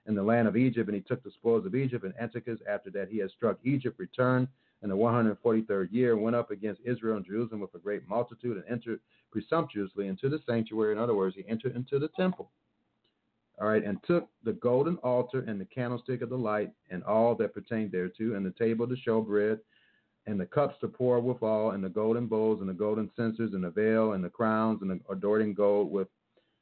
[0.07, 2.05] in the land of Egypt, and he took the spoils of Egypt.
[2.05, 4.49] And Antiochus, after that he had struck Egypt, returned
[4.83, 8.65] in the 143rd year, went up against Israel and Jerusalem with a great multitude, and
[8.69, 10.93] entered presumptuously into the sanctuary.
[10.93, 12.51] In other words, he entered into the temple.
[13.59, 17.35] All right, and took the golden altar and the candlestick of the light and all
[17.37, 19.61] that pertained thereto, and the table to show bread,
[20.27, 23.63] and the cups to pour withal, and the golden bowls, and the golden censers, and
[23.63, 26.09] the veil, and the crowns, and the adorning gold with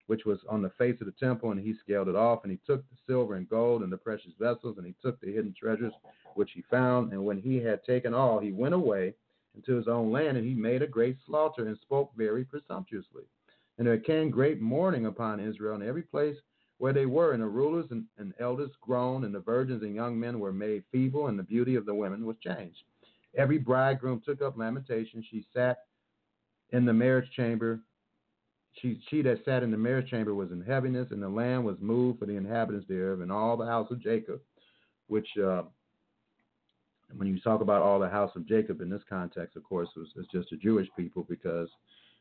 [0.06, 2.58] which was on the face of the temple, and he scaled it off, and he
[2.66, 5.94] took the silver and gold and the precious vessels, and he took the hidden treasures
[6.34, 7.12] which he found.
[7.12, 9.14] And when he had taken all, he went away
[9.54, 13.22] into his own land, and he made a great slaughter and spoke very presumptuously.
[13.78, 16.36] And there came great mourning upon Israel in every place
[16.78, 20.18] where they were, and the rulers and, and elders groaned, and the virgins and young
[20.18, 22.82] men were made feeble, and the beauty of the women was changed.
[23.36, 25.24] Every bridegroom took up lamentation.
[25.30, 25.78] She sat
[26.70, 27.80] in the marriage chamber
[28.80, 31.76] she, she that sat in the marriage chamber was in heaviness, and the land was
[31.80, 34.40] moved for the inhabitants thereof, and all the house of Jacob,
[35.06, 35.62] which, uh,
[37.16, 40.08] when you talk about all the house of Jacob in this context, of course, was,
[40.32, 41.68] just the Jewish people, because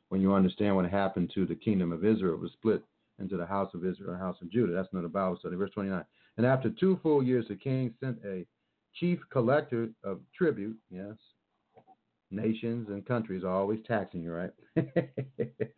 [0.10, 2.84] when you understand what happened to the kingdom of Israel, it was split
[3.20, 4.74] into the house of Israel and house of Judah.
[4.74, 5.56] That's not a Bible study.
[5.56, 6.04] Verse 29.
[6.38, 8.46] And after two full years, the king sent a
[9.00, 11.16] chief collector of tribute, yes,
[12.32, 14.52] nations and countries are always taxing you, right?
[14.76, 14.86] to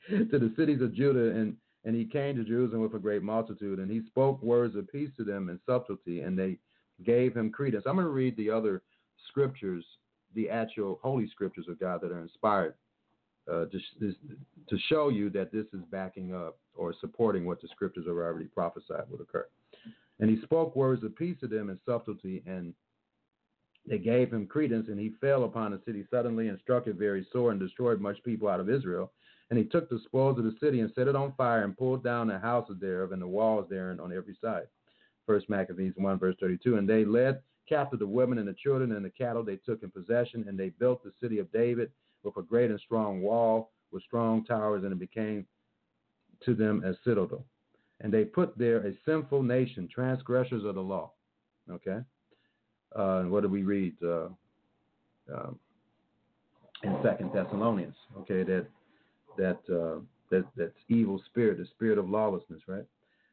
[0.09, 3.91] the cities of Judah, and and he came to Jerusalem with a great multitude, and
[3.91, 6.57] he spoke words of peace to them in subtlety, and they
[7.03, 7.83] gave him credence.
[7.85, 8.81] I'm going to read the other
[9.27, 9.85] scriptures,
[10.33, 12.73] the actual holy scriptures of God that are inspired
[13.51, 13.79] uh, to,
[14.67, 18.45] to show you that this is backing up or supporting what the scriptures have already
[18.45, 19.45] prophesied would occur.
[20.19, 22.73] And he spoke words of peace to them in subtlety, and
[23.87, 27.27] they gave him credence, and he fell upon the city suddenly and struck it very
[27.31, 29.11] sore and destroyed much people out of Israel.
[29.49, 32.03] And he took the spoils of the city and set it on fire and pulled
[32.03, 34.67] down the houses thereof and the walls therein on every side.
[35.27, 36.77] First Maccabees 1, verse 32.
[36.77, 39.91] And they led captive the women and the children and the cattle they took in
[39.91, 41.91] possession, and they built the city of David
[42.23, 45.45] with a great and strong wall with strong towers, and it became
[46.43, 47.45] to them a citadel.
[48.01, 51.11] And they put there a sinful nation, transgressors of the law.
[51.71, 51.99] Okay?
[52.95, 54.27] Uh, what do we read uh,
[55.33, 55.59] um,
[56.83, 57.95] in Second Thessalonians?
[58.19, 58.67] Okay, that
[59.37, 59.99] that uh,
[60.31, 62.85] that that's evil spirit, the spirit of lawlessness, right?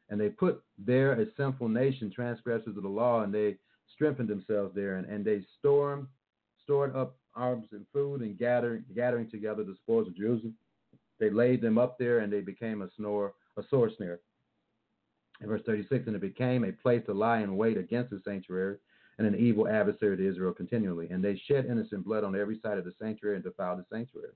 [0.09, 3.55] And they put there a sinful nation, transgressors of the law, and they
[3.95, 6.07] strengthened themselves there, and, and they stormed,
[6.63, 10.55] stored up arms and food, and gathering gathering together the spoils of Jerusalem.
[11.19, 14.19] They laid them up there and they became a snore, a sore snare.
[15.41, 18.77] In verse 36, and it became a place to lie in wait against the sanctuary
[19.17, 21.09] and an evil adversary to Israel continually.
[21.09, 24.33] And they shed innocent blood on every side of the sanctuary and defiled the sanctuary.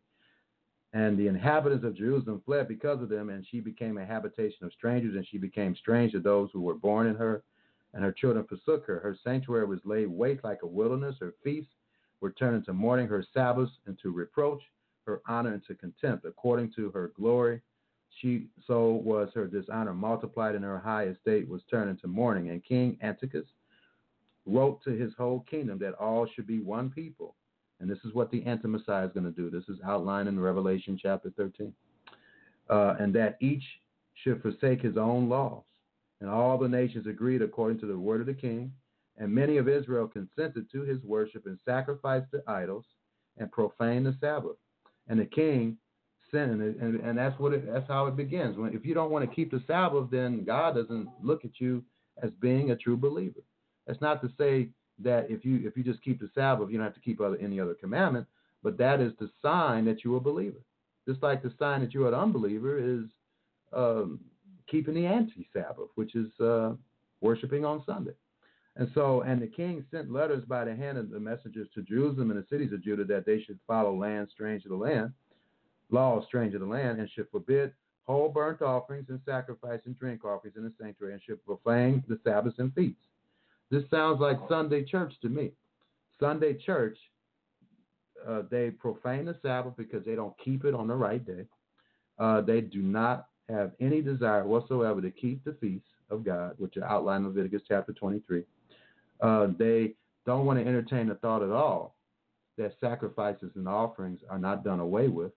[0.94, 4.74] And the inhabitants of Jerusalem fled because of them, and she became a habitation of
[4.74, 7.44] strangers, and she became strange to those who were born in her,
[7.94, 9.00] and her children forsook her.
[9.00, 11.72] Her sanctuary was laid waste like a wilderness, her feasts
[12.22, 14.62] were turned into mourning, her Sabbaths into reproach,
[15.06, 16.26] her honor into contempt.
[16.26, 17.62] According to her glory,
[18.22, 22.50] she so was her dishonor multiplied, and her high estate was turned into mourning.
[22.50, 23.46] And King Antiochus
[24.48, 27.36] wrote to his whole kingdom that all should be one people.
[27.80, 29.50] And this is what the anti-Messiah is going to do.
[29.50, 31.74] This is outlined in Revelation chapter 13.
[32.70, 33.64] Uh, and that each
[34.24, 35.64] should forsake his own laws.
[36.20, 38.72] And all the nations agreed according to the word of the king.
[39.18, 42.86] And many of Israel consented to his worship and sacrificed to idols
[43.38, 44.58] and profaned the Sabbath.
[45.08, 45.78] And the king
[46.32, 48.58] sent, and, and, and that's what it, that's how it begins.
[48.58, 51.84] When if you don't want to keep the Sabbath, then God doesn't look at you
[52.22, 53.42] as being a true believer.
[53.88, 54.70] That's not to say
[55.04, 57.38] that if you if you just keep the Sabbath, you don't have to keep other,
[57.42, 58.28] any other commandment,
[58.64, 60.60] but that is the sign that you're a believer.
[61.08, 63.06] Just like the sign that you're an unbeliever is
[63.74, 64.20] um,
[64.70, 66.74] keeping the anti-Sabbath, which is uh,
[67.22, 68.12] worshiping on Sunday.
[68.76, 72.30] And so, and the king sent letters by the hand of the messengers to Jerusalem
[72.30, 75.14] and the cities of Judah that they should follow land strange to the land,
[75.90, 77.72] laws strange to the land, and should forbid
[78.04, 82.20] whole burnt offerings and sacrifice and drink offerings in the sanctuary, and should profane the
[82.24, 83.07] Sabbaths and feasts.
[83.70, 85.52] This sounds like Sunday church to me.
[86.20, 86.98] Sunday church,
[88.28, 91.46] uh, they profane the Sabbath because they don't keep it on the right day.
[92.18, 96.78] Uh, they do not have any desire whatsoever to keep the feasts of God, which
[96.78, 98.44] are outlined in Leviticus chapter 23.
[99.22, 99.94] Uh, they
[100.26, 101.96] don't want to entertain the thought at all
[102.58, 105.32] that sacrifices and offerings are not done away with.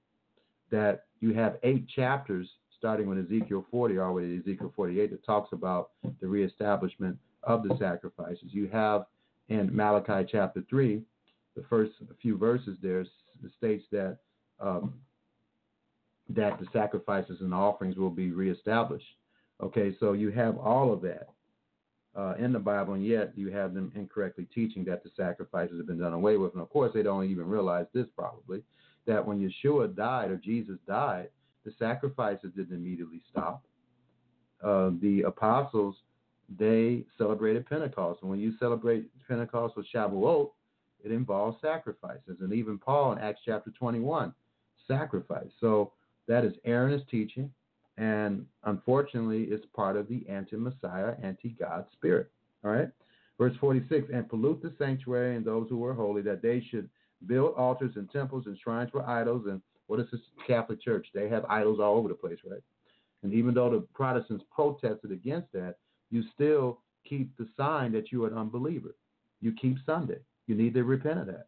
[0.71, 5.11] That you have eight chapters starting with Ezekiel 40 all the way to Ezekiel 48
[5.11, 5.91] that talks about
[6.21, 8.49] the reestablishment of the sacrifices.
[8.51, 9.07] You have
[9.49, 11.03] in Malachi chapter 3,
[11.57, 13.05] the first few verses there
[13.59, 14.19] states that
[14.61, 14.95] um,
[16.29, 19.07] that the sacrifices and offerings will be reestablished.
[19.61, 21.29] Okay, so you have all of that
[22.17, 25.87] uh, in the Bible, and yet you have them incorrectly teaching that the sacrifices have
[25.87, 26.53] been done away with.
[26.53, 28.63] And of course, they don't even realize this probably
[29.07, 31.29] that when Yeshua died or Jesus died,
[31.65, 33.65] the sacrifices didn't immediately stop.
[34.63, 35.97] Uh, the apostles
[36.59, 38.21] they celebrated Pentecost.
[38.23, 40.51] And when you celebrate Pentecost with Shavuot,
[41.05, 42.39] it involves sacrifices.
[42.41, 44.35] And even Paul in Acts chapter 21,
[44.87, 45.49] sacrifice.
[45.61, 45.93] So
[46.27, 47.51] that is Aaron's teaching.
[47.97, 52.31] And unfortunately, it's part of the anti Messiah, anti God spirit.
[52.65, 52.89] All right?
[53.39, 56.89] Verse 46 And pollute the sanctuary and those who are holy, that they should
[57.27, 59.47] build altars and temples and shrines for idols.
[59.49, 61.07] And what is this Catholic Church?
[61.15, 62.63] They have idols all over the place, right?
[63.23, 65.77] And even though the Protestants protested against that,
[66.11, 68.95] you still keep the sign that you're an unbeliever.
[69.41, 70.19] You keep Sunday.
[70.47, 71.47] You need to repent of that.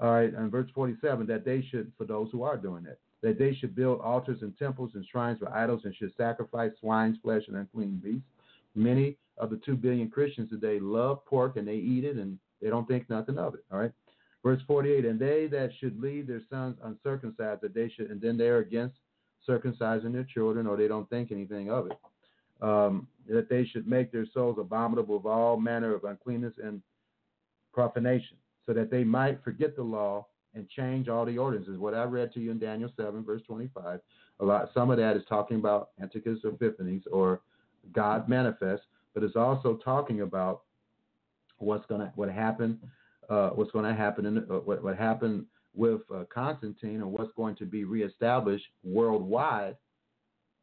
[0.00, 3.38] All right, and verse 47 that they should, for those who are doing that, that
[3.38, 7.42] they should build altars and temples and shrines for idols and should sacrifice swine's flesh
[7.46, 8.26] and unclean beasts.
[8.74, 12.68] Many of the two billion Christians today love pork and they eat it and they
[12.68, 13.64] don't think nothing of it.
[13.70, 13.92] All right.
[14.42, 18.36] Verse 48 And they that should leave their sons uncircumcised, that they should, and then
[18.36, 18.96] they are against
[19.48, 21.92] circumcising their children or they don't think anything of it
[22.62, 26.80] um, that they should make their souls abominable of all manner of uncleanness and
[27.74, 31.78] profanation, so that they might forget the law and change all the ordinances.
[31.78, 34.00] What I read to you in Daniel 7, verse 25,
[34.40, 37.40] a lot, some of that is talking about Antiochus Epiphanes or
[37.92, 38.82] God manifest,
[39.14, 40.62] but it's also talking about
[41.58, 42.78] what's going to what happened,
[43.28, 47.32] uh, what's going to happen in uh, what what happened with uh, Constantine and what's
[47.36, 49.76] going to be reestablished worldwide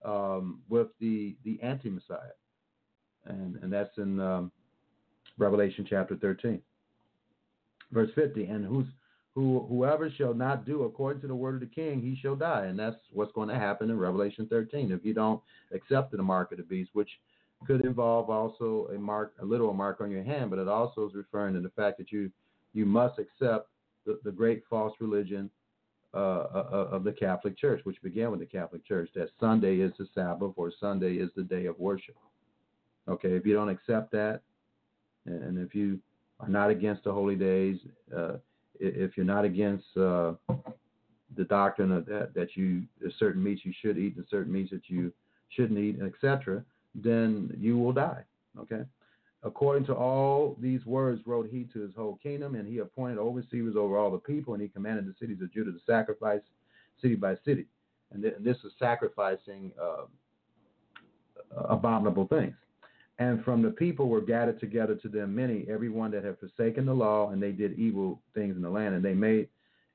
[0.03, 2.35] um, with the the anti Messiah,
[3.25, 4.51] and and that's in um,
[5.37, 6.61] Revelation chapter 13,
[7.91, 8.45] verse 50.
[8.45, 8.87] And who's
[9.35, 12.65] who whoever shall not do according to the word of the king, he shall die.
[12.65, 15.41] And that's what's going to happen in Revelation 13 if you don't
[15.73, 17.09] accept the mark of the beast, which
[17.67, 21.15] could involve also a mark, a literal mark on your hand, but it also is
[21.15, 22.31] referring to the fact that you
[22.73, 23.69] you must accept
[24.05, 25.49] the, the great false religion
[26.13, 30.53] of the Catholic Church, which began with the Catholic Church, that Sunday is the Sabbath
[30.55, 32.15] or Sunday is the day of worship.
[33.07, 34.41] Okay, if you don't accept that,
[35.25, 35.99] and if you
[36.39, 37.77] are not against the holy days,
[38.15, 38.37] uh,
[38.79, 40.33] if you're not against uh,
[41.35, 42.83] the doctrine of that that you
[43.17, 45.11] certain meats you should eat and certain meats that you
[45.49, 46.63] shouldn't eat, etc.,
[46.95, 48.23] then you will die.
[48.57, 48.83] Okay.
[49.43, 53.75] According to all these words wrote he to his whole kingdom, and he appointed overseers
[53.77, 56.41] over all the people, and he commanded the cities of Judah to sacrifice
[57.01, 57.65] city by city.
[58.11, 60.05] and, th- and this is sacrificing uh,
[61.69, 62.55] abominable things.
[63.19, 66.85] And from the people were gathered together to them many, every one that had forsaken
[66.85, 68.95] the law, and they did evil things in the land.
[68.95, 69.49] And they made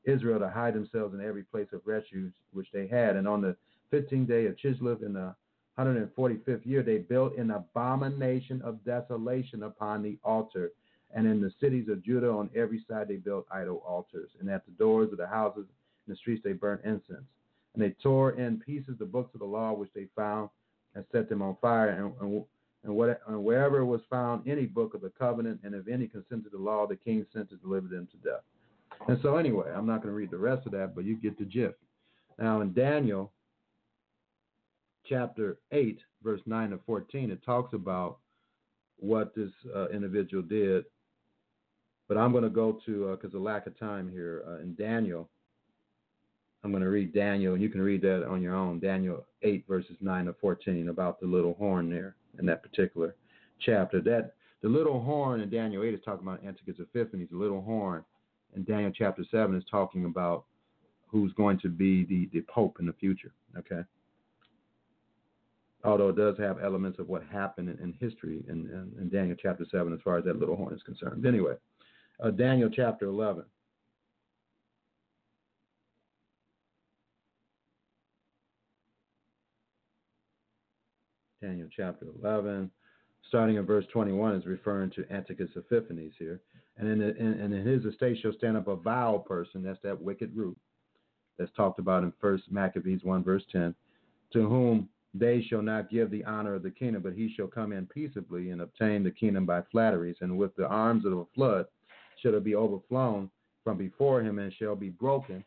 [0.04, 3.16] Israel to hide themselves in every place of refuge which they had.
[3.16, 3.56] And on the
[3.92, 5.34] 15th day of Chislev in the
[5.78, 10.70] 145th year, they built an abomination of desolation upon the altar.
[11.14, 14.30] And in the cities of Judah on every side they built idol altars.
[14.40, 15.66] And at the doors of the houses
[16.06, 17.26] in the streets they burnt incense.
[17.74, 20.50] And they tore in pieces the books of the law which they found
[20.94, 21.88] and set them on fire.
[21.90, 22.44] And, and
[22.84, 26.44] and, what, and wherever was found any book of the covenant, and if any consented
[26.44, 28.42] to the law, the king sent to deliver them to death.
[29.08, 31.38] And so, anyway, I'm not going to read the rest of that, but you get
[31.38, 31.76] the gist.
[32.38, 33.32] Now, in Daniel
[35.08, 38.18] chapter 8, verse 9 to 14, it talks about
[38.98, 40.84] what this uh, individual did.
[42.08, 44.74] But I'm going to go to, because uh, of lack of time here, uh, in
[44.74, 45.28] Daniel,
[46.62, 48.80] I'm going to read Daniel, and you can read that on your own.
[48.80, 53.14] Daniel 8, verses 9 to 14, about the little horn there in that particular
[53.60, 54.00] chapter.
[54.00, 57.28] That the little horn in Daniel 8 is talking about Antiochus Epiphanes.
[57.30, 58.04] The little horn
[58.56, 60.44] in Daniel chapter 7 is talking about
[61.06, 63.32] who's going to be the, the Pope in the future.
[63.58, 63.82] Okay.
[65.84, 69.36] Although it does have elements of what happened in, in history in, in, in, Daniel
[69.40, 71.26] chapter 7 as far as that little horn is concerned.
[71.26, 71.54] Anyway,
[72.22, 73.44] uh, Daniel chapter 11.
[81.42, 82.70] Daniel chapter 11,
[83.28, 86.40] starting in verse 21, is referring to Antiochus Epiphanes here.
[86.78, 90.00] And in, the, in, in his estate shall stand up a vile person, that's that
[90.00, 90.56] wicked root,
[91.38, 93.74] that's talked about in First Maccabees 1, verse 10,
[94.32, 97.72] to whom they shall not give the honor of the kingdom, but he shall come
[97.72, 101.66] in peaceably and obtain the kingdom by flatteries, and with the arms of a flood
[102.20, 103.30] shall it be overflown
[103.62, 105.44] from before him and shall be broken.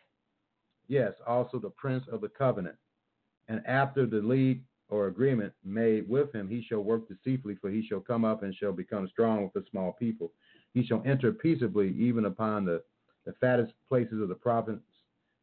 [0.88, 2.78] Yes, also the prince of the covenant.
[3.50, 7.86] And after the league or agreement made with him, he shall work deceitfully, for he
[7.86, 10.32] shall come up and shall become strong with a small people.
[10.74, 12.82] He shall enter peaceably even upon the,
[13.26, 14.84] the fattest places of the province,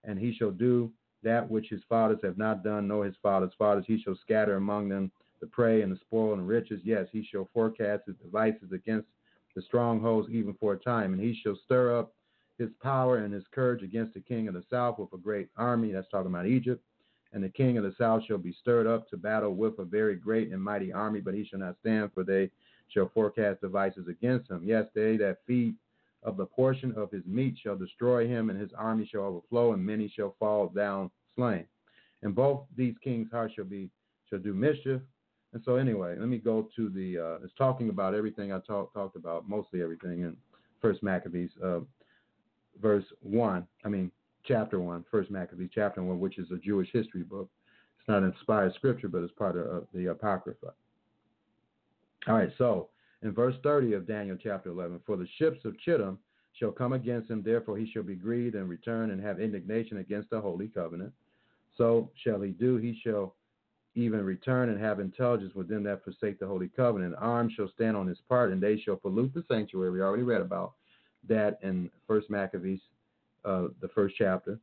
[0.05, 0.91] and he shall do
[1.25, 3.85] that which his fathers have not done, nor his fathers' fathers.
[3.87, 5.11] He shall scatter among them
[5.41, 6.81] the prey and the spoil and riches.
[6.85, 9.09] Yes, he shall forecast his devices against
[9.55, 12.14] the strongholds even for a time, and he shall stir up
[12.59, 15.93] his power and his courage against the king of the south with a great army.
[15.93, 16.83] That's talking about Egypt
[17.35, 20.14] and the king of the south shall be stirred up to battle with a very
[20.14, 22.49] great and mighty army, but he shall not stand, for they
[22.89, 24.62] shall forecast devices against him.
[24.64, 25.75] Yes, they that feed
[26.25, 29.85] of the portion of his meat shall destroy him, and his army shall overflow, and
[29.85, 31.66] many shall fall down slain.
[32.22, 33.91] And both these kings' hearts shall be
[34.29, 35.01] shall do mischief.
[35.53, 37.18] And so, anyway, let me go to the.
[37.18, 40.37] Uh, it's talking about everything I talk, talked about, mostly everything in
[40.81, 41.81] First Maccabees, uh,
[42.81, 43.66] verse one.
[43.85, 44.11] I mean,
[44.45, 47.49] chapter one, First Maccabees chapter one, which is a Jewish history book.
[48.01, 50.72] It's not inspired scripture, but it's part of the Apocrypha.
[52.27, 52.89] All right, so
[53.25, 56.18] in verse 30 of Daniel chapter 11, for the ships of Chittim
[56.53, 60.31] shall come against him, therefore he shall be grieved and return and have indignation against
[60.31, 61.12] the holy covenant.
[61.77, 63.35] So shall he do, he shall
[63.97, 67.14] even return and have intelligence with them that forsake the holy covenant.
[67.18, 69.91] Arms shall stand on his part, and they shall pollute the sanctuary.
[69.91, 70.75] We already read about
[71.27, 72.81] that in First Maccabees
[73.45, 74.59] uh, the first chapter.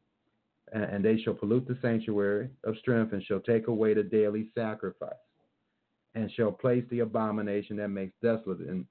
[0.72, 4.49] And, and they shall pollute the sanctuary of strength and shall take away the daily
[4.53, 5.14] sacrifice
[6.16, 8.59] and shall place the abomination that makes desolate.
[8.59, 8.86] And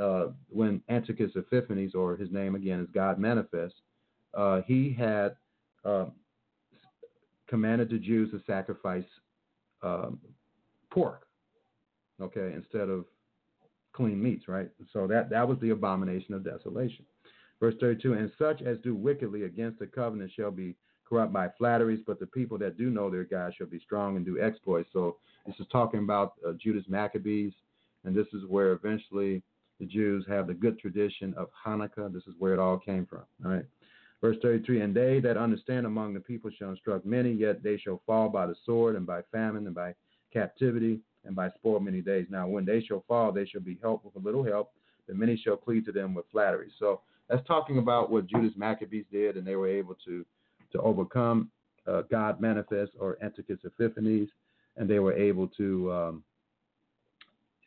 [0.00, 3.74] uh, when Antiochus Epiphanes, or his name again is God Manifest,
[4.34, 5.36] uh, he had
[5.84, 6.06] uh,
[7.48, 9.04] commanded the Jews to sacrifice
[9.82, 10.18] um,
[10.90, 11.26] pork,
[12.20, 13.04] okay, instead of
[13.92, 14.68] clean meats, right?
[14.92, 17.04] So that that was the abomination of desolation.
[17.60, 20.74] Verse 32 And such as do wickedly against the covenant shall be
[21.08, 24.24] corrupt by flatteries, but the people that do know their God shall be strong and
[24.24, 24.88] do exploits.
[24.92, 27.52] So this is talking about uh, Judas Maccabees,
[28.04, 29.42] and this is where eventually
[29.78, 32.12] the Jews have the good tradition of Hanukkah.
[32.12, 33.22] This is where it all came from.
[33.44, 33.64] All right.
[34.20, 38.00] Verse 33 And they that understand among the people shall instruct many, yet they shall
[38.06, 39.94] fall by the sword and by famine and by
[40.32, 42.26] captivity and by spoil many days.
[42.30, 44.72] Now, when they shall fall, they shall be helped with a little help,
[45.06, 46.70] but many shall cleave to them with flattery.
[46.78, 50.24] So that's talking about what Judas Maccabees did, and they were able to
[50.76, 51.50] to overcome
[51.86, 54.28] uh, God manifest or Antiochus Epiphanes,
[54.76, 56.24] and they were able to um,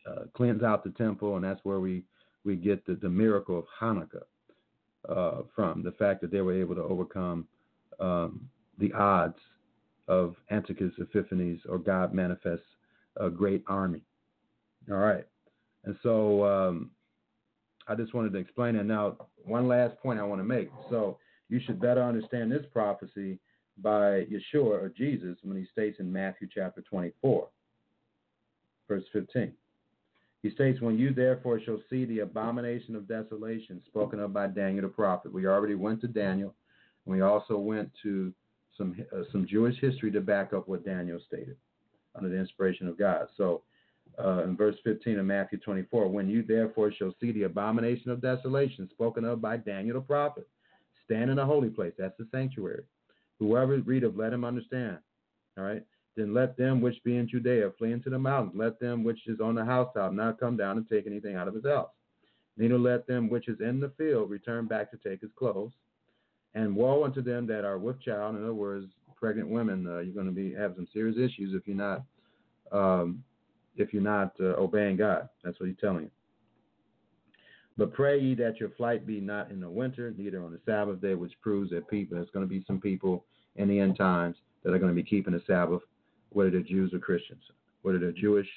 [0.08, 2.04] uh, cleanse out the temple, and that's where we
[2.46, 4.24] we get the, the miracle of Hanukkah
[5.10, 7.46] uh, from the fact that they were able to overcome
[8.00, 9.38] um, the odds
[10.08, 12.64] of Antiochus Epiphanes or God manifest
[13.18, 14.02] a great army.
[14.90, 15.26] All right,
[15.86, 16.92] and so um,
[17.88, 18.86] I just wanted to explain it.
[18.86, 20.70] Now, one last point I want to make.
[20.90, 21.18] So
[21.50, 23.40] you should better understand this prophecy
[23.82, 27.48] by Yeshua or Jesus when he states in Matthew chapter 24,
[28.88, 29.52] verse 15.
[30.42, 34.84] He states, When you therefore shall see the abomination of desolation spoken of by Daniel
[34.84, 35.34] the prophet.
[35.34, 36.54] We already went to Daniel,
[37.06, 38.34] and we also went to
[38.78, 41.58] some, uh, some Jewish history to back up what Daniel stated
[42.16, 43.28] under the inspiration of God.
[43.36, 43.64] So,
[44.18, 48.22] uh, in verse 15 of Matthew 24, when you therefore shall see the abomination of
[48.22, 50.48] desolation spoken of by Daniel the prophet,
[51.10, 52.84] stand in the holy place, that's the sanctuary.
[53.40, 54.98] Whoever readeth, let him understand.
[55.58, 55.84] All right.
[56.16, 58.54] Then let them which be in Judea flee into the mountains.
[58.56, 61.54] Let them which is on the housetop not come down and take anything out of
[61.54, 61.90] his house.
[62.58, 65.72] Neither let them which is in the field return back to take his clothes.
[66.56, 68.36] And woe unto them that are with child.
[68.36, 69.86] In other words, pregnant women.
[69.88, 72.04] Uh, you're going to be have some serious issues if you're not
[72.72, 73.24] um,
[73.76, 75.30] if you're not uh, obeying God.
[75.44, 76.12] That's what he's telling you.
[77.80, 81.00] But pray ye that your flight be not in the winter, neither on the Sabbath
[81.00, 83.24] day, which proves that people there's going to be some people
[83.56, 85.82] in the end times that are going to be keeping the Sabbath,
[86.32, 87.42] whether they're Jews or Christians,
[87.84, 88.50] whether they're Jewish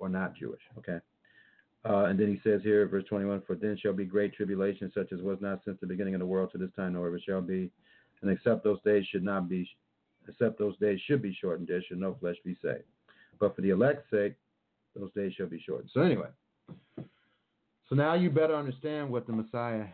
[0.00, 0.60] or not Jewish.
[0.76, 0.98] Okay.
[1.88, 5.12] Uh, and then he says here, verse 21, For then shall be great tribulation, such
[5.12, 7.42] as was not since the beginning of the world to this time, nor ever shall
[7.42, 7.70] be.
[8.22, 9.68] And except those days should not be,
[10.26, 12.82] except those days should be shortened, there should no flesh be saved.
[13.38, 14.34] But for the elect's sake,
[14.96, 15.90] those days shall be shortened.
[15.94, 16.28] So anyway,
[17.88, 19.84] so now you better understand what the Messiah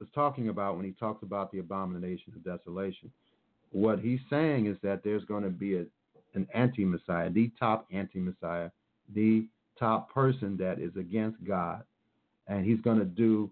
[0.00, 3.10] was talking about when he talks about the abomination of desolation.
[3.70, 5.84] What he's saying is that there's going to be a,
[6.34, 8.70] an anti Messiah, the top anti Messiah,
[9.14, 9.46] the
[9.78, 11.84] top person that is against God,
[12.48, 13.50] and he's going to do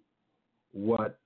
[0.73, 1.19] what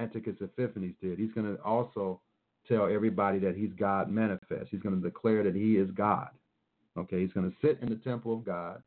[0.00, 1.18] Antiochus Epiphanes did.
[1.18, 2.20] He's going to also
[2.66, 4.68] tell everybody that he's God manifest.
[4.70, 6.28] He's going to declare that he is God.
[6.98, 8.82] Okay, he's going to sit in the temple of God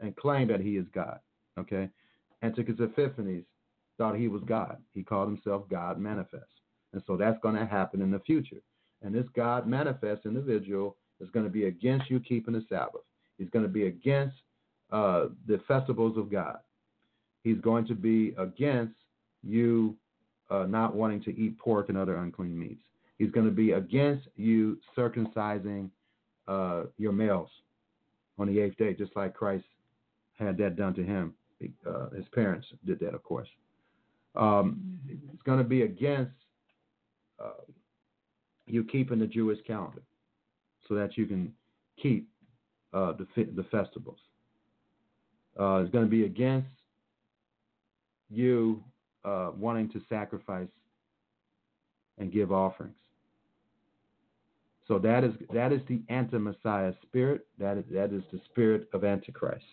[0.00, 1.18] and claim that he is God.
[1.58, 1.88] Okay,
[2.42, 3.44] Antiochus Epiphanes
[3.98, 4.76] thought he was God.
[4.92, 6.44] He called himself God manifest.
[6.92, 8.60] And so that's going to happen in the future.
[9.02, 13.02] And this God manifest individual is going to be against you keeping the Sabbath.
[13.38, 14.36] He's going to be against
[14.90, 16.58] uh, the festivals of God.
[17.42, 18.94] He's going to be against
[19.42, 19.96] you
[20.50, 22.82] uh, not wanting to eat pork and other unclean meats.
[23.18, 25.90] He's going to be against you circumcising
[26.48, 27.50] uh, your males
[28.38, 29.64] on the eighth day, just like Christ
[30.38, 31.34] had that done to him.
[31.62, 33.48] Uh, his parents did that, of course.
[34.34, 36.32] Um, it's going to be against
[37.42, 37.62] uh,
[38.66, 40.02] you keeping the Jewish calendar
[40.88, 41.52] so that you can
[42.00, 42.28] keep
[42.92, 44.18] uh, the, the festivals.
[45.58, 46.68] Uh, it's going to be against
[48.30, 48.82] you
[49.24, 50.68] uh, wanting to sacrifice
[52.18, 52.94] and give offerings.
[54.88, 57.46] So that is that is the anti-Messiah spirit.
[57.58, 59.64] That is that is the spirit of Antichrist.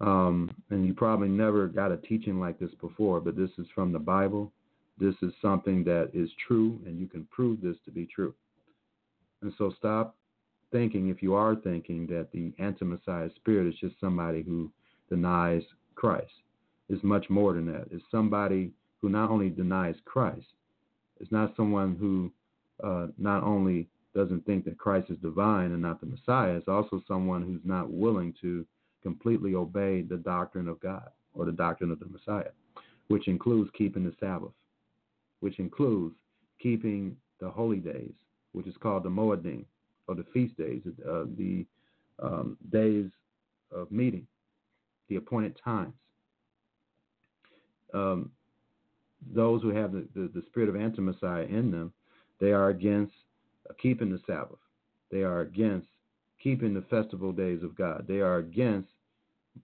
[0.00, 3.92] Um, and you probably never got a teaching like this before, but this is from
[3.92, 4.50] the Bible.
[4.98, 8.34] This is something that is true, and you can prove this to be true.
[9.42, 10.16] And so stop
[10.72, 14.70] thinking, if you are thinking, that the anti-Messiah spirit is just somebody who
[15.08, 15.62] denies
[15.94, 16.32] Christ.
[16.88, 17.86] It's much more than that.
[17.90, 20.46] It's somebody who not only denies Christ,
[21.18, 22.30] it's not someone who
[22.82, 27.02] uh, not only doesn't think that Christ is divine and not the Messiah, it's also
[27.06, 28.66] someone who's not willing to
[29.02, 32.50] completely obey the doctrine of God or the doctrine of the Messiah,
[33.08, 34.52] which includes keeping the Sabbath,
[35.40, 36.14] which includes
[36.60, 38.12] keeping the holy days,
[38.52, 39.64] which is called the Moedim,
[40.06, 41.64] or the feast days, uh, the
[42.22, 43.06] um, days
[43.72, 44.26] of meeting,
[45.08, 45.94] the appointed times.
[47.94, 48.30] Um,
[49.34, 51.92] those who have the, the, the spirit of anti-Messiah in them,
[52.40, 53.12] they are against
[53.80, 54.58] keeping the Sabbath.
[55.10, 55.88] They are against
[56.42, 58.04] keeping the festival days of God.
[58.08, 58.88] They are against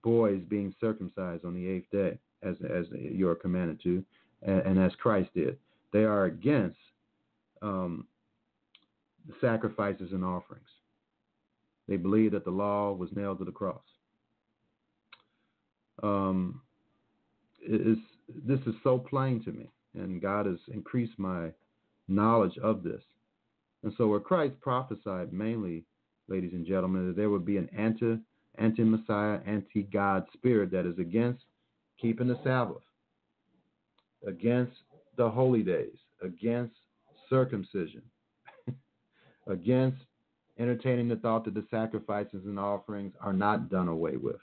[0.03, 4.03] boys being circumcised on the eighth day, as as you are commanded to,
[4.43, 5.57] and, and as Christ did.
[5.91, 6.77] They are against
[7.61, 8.05] um,
[9.41, 10.67] sacrifices and offerings.
[11.87, 13.81] They believe that the law was nailed to the cross.
[16.03, 16.61] Um,
[17.65, 17.97] is,
[18.45, 21.49] this is so plain to me, and God has increased my
[22.07, 23.01] knowledge of this.
[23.83, 25.85] And so, where Christ prophesied mainly
[26.27, 28.17] ladies and gentlemen, that there would be an anti
[28.57, 31.43] anti Messiah, anti God spirit that is against
[32.01, 32.83] keeping the Sabbath,
[34.25, 34.73] against
[35.15, 36.73] the holy days, against
[37.29, 38.01] circumcision,
[39.47, 39.97] against
[40.59, 44.37] entertaining the thought that the sacrifices and offerings are not done away with.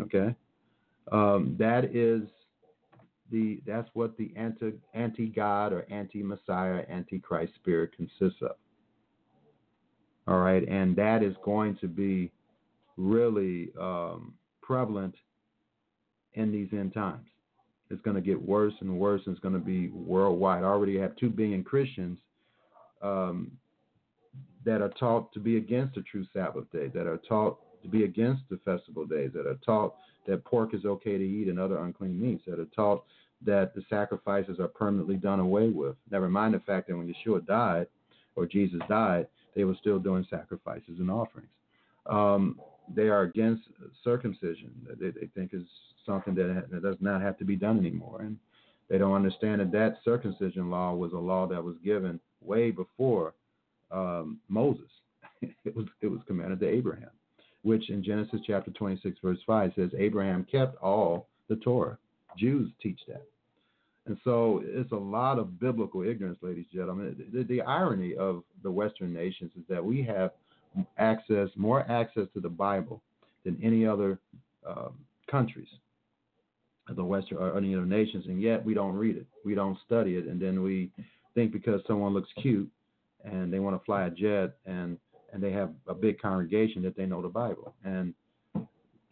[0.00, 0.34] Okay?
[1.10, 2.22] Um, that is
[3.30, 8.56] the that's what the anti anti God or anti Messiah, anti Christ spirit consists of.
[10.28, 12.30] All right, and that is going to be
[12.96, 15.14] really um, prevalent
[16.34, 17.26] in these end times.
[17.90, 20.62] it's going to get worse and worse, and it's going to be worldwide.
[20.62, 22.18] I already have two billion Christians
[23.02, 23.50] um,
[24.64, 28.04] that are taught to be against the true Sabbath day, that are taught to be
[28.04, 29.96] against the festival days, that are taught
[30.26, 33.04] that pork is okay to eat and other unclean meats, that are taught
[33.44, 35.96] that the sacrifices are permanently done away with.
[36.10, 37.88] Never mind the fact that when Yeshua died
[38.36, 41.48] or Jesus died, they were still doing sacrifices and offerings.
[42.06, 42.58] Um,
[42.94, 43.62] they are against
[44.02, 44.70] circumcision.
[45.00, 45.62] They, they think is
[46.04, 48.22] something that, that does not have to be done anymore.
[48.22, 48.36] And
[48.88, 53.34] they don't understand that that circumcision law was a law that was given way before
[53.90, 54.88] um, Moses.
[55.42, 57.10] it was it was commanded to Abraham,
[57.62, 61.98] which in Genesis chapter 26 verse 5 says Abraham kept all the Torah.
[62.38, 63.26] Jews teach that.
[64.06, 67.24] And so it's a lot of biblical ignorance, ladies and gentlemen.
[67.32, 70.32] The, the, irony of the Western nations is that we have
[70.98, 73.00] access, more access to the Bible
[73.44, 74.18] than any other
[74.66, 74.94] um,
[75.30, 75.68] countries
[76.96, 80.16] the Western or any other nations, and yet we don't read it, we don't study
[80.16, 80.90] it, and then we
[81.34, 82.70] think because someone looks cute
[83.24, 84.98] and they want to fly a jet and
[85.32, 87.74] and they have a big congregation that they know the Bible.
[87.84, 88.14] And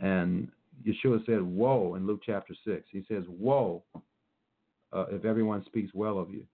[0.00, 0.48] and
[0.86, 2.86] Yeshua said, "Woe!" in Luke chapter six.
[2.90, 3.82] He says, "Woe
[4.92, 6.44] uh, if everyone speaks well of you."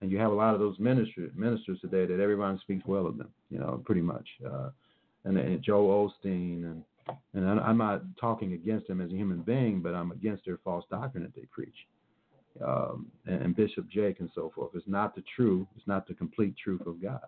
[0.00, 3.18] And you have a lot of those ministers ministers today that everyone speaks well of
[3.18, 3.30] them.
[3.50, 4.28] You know, pretty much.
[4.46, 4.70] Uh,
[5.24, 6.84] and, and Joel Osteen and
[7.34, 10.84] and I'm not talking against them as a human being, but I'm against their false
[10.90, 11.74] doctrine that they preach.
[12.64, 14.72] Um, and, and, Bishop Jake and so forth.
[14.74, 17.22] It's not the true, It's not the complete truth of God.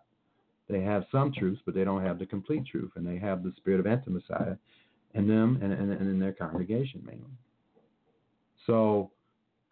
[0.69, 3.53] They have some truths, but they don't have the complete truth, and they have the
[3.57, 4.57] spirit of anti-Messiah
[5.15, 7.31] in them and, and, and in their congregation mainly.
[8.67, 9.11] So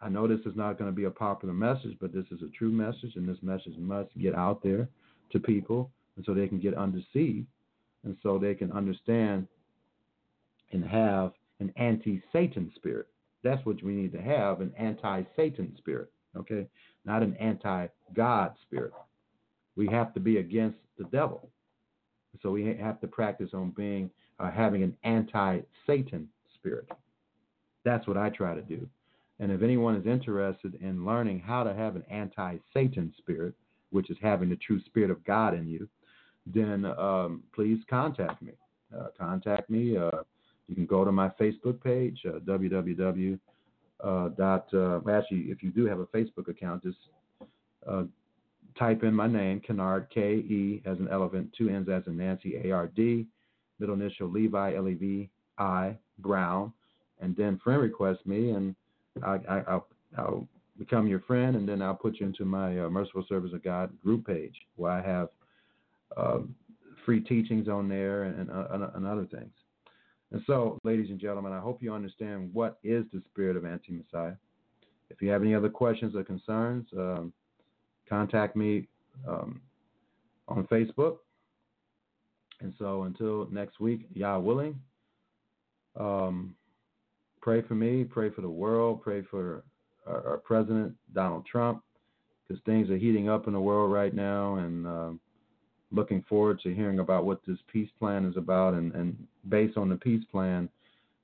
[0.01, 2.57] I know this is not going to be a popular message, but this is a
[2.57, 4.89] true message, and this message must get out there
[5.33, 7.47] to people, and so they can get undeceived,
[8.05, 9.49] and so they can understand
[10.73, 13.07] and have an anti Satan spirit.
[13.43, 16.67] That's what we need to have an anti Satan spirit, okay?
[17.05, 18.93] Not an anti God spirit.
[19.77, 21.51] We have to be against the devil.
[22.43, 26.89] So we have to practice on being uh, having an anti Satan spirit.
[27.85, 28.89] That's what I try to do.
[29.41, 33.55] And if anyone is interested in learning how to have an anti Satan spirit,
[33.91, 35.89] which is having the true spirit of God in you,
[36.47, 38.53] then um, please contact me.
[38.97, 39.97] Uh, contact me.
[39.97, 40.23] Uh,
[40.67, 43.39] you can go to my Facebook page, uh, www.
[44.03, 46.99] Uh, dot, uh, actually, if you do have a Facebook account, just
[47.89, 48.05] uh,
[48.79, 52.61] type in my name, Kennard, K E as an elephant, two N's as in Nancy,
[52.65, 53.27] A R D,
[53.81, 55.29] middle initial Levi, L E V
[55.59, 56.73] I, Brown,
[57.21, 58.77] and then friend request me, and
[59.25, 60.49] I, will I'll
[60.79, 63.91] become your friend, and then I'll put you into my uh, Merciful Service of God
[64.03, 65.29] group page where I have
[66.17, 66.39] uh,
[67.05, 69.53] free teachings on there and, and, and other things.
[70.31, 73.93] And so, ladies and gentlemen, I hope you understand what is the spirit of anti
[73.93, 74.35] Messiah.
[75.11, 77.33] If you have any other questions or concerns, um,
[78.09, 78.89] contact me
[79.27, 79.63] um,
[80.49, 81.19] on Facebook.
[82.61, 84.79] And so, until next week, Yah willing,
[85.99, 86.55] um,
[87.41, 89.65] pray for me, pray for the world, pray for
[90.07, 91.83] our, our president, Donald Trump,
[92.47, 94.57] because things are heating up in the world right now.
[94.57, 95.21] And um,
[95.91, 99.17] looking forward to hearing about what this peace plan is about, and, and
[99.49, 100.69] based on the peace plan,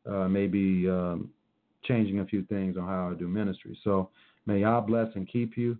[0.06, 1.30] uh, maybe um,
[1.84, 3.78] changing a few things on how I do ministry.
[3.84, 4.10] So
[4.46, 5.78] may Yah bless and keep you.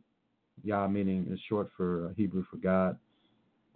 [0.63, 2.97] Yah meaning is short for uh, Hebrew for God.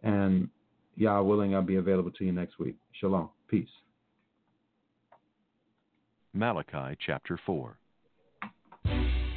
[0.02, 0.48] And
[0.96, 2.76] Yah willing, I'll be available to you next week.
[2.92, 3.30] Shalom.
[3.48, 3.68] Peace.
[6.34, 7.78] Malachi chapter 4.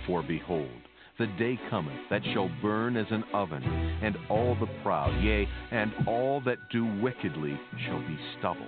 [0.06, 0.70] For behold,
[1.18, 5.92] the day cometh that shall burn as an oven, and all the proud, yea, and
[6.08, 8.68] all that do wickedly shall be stubble.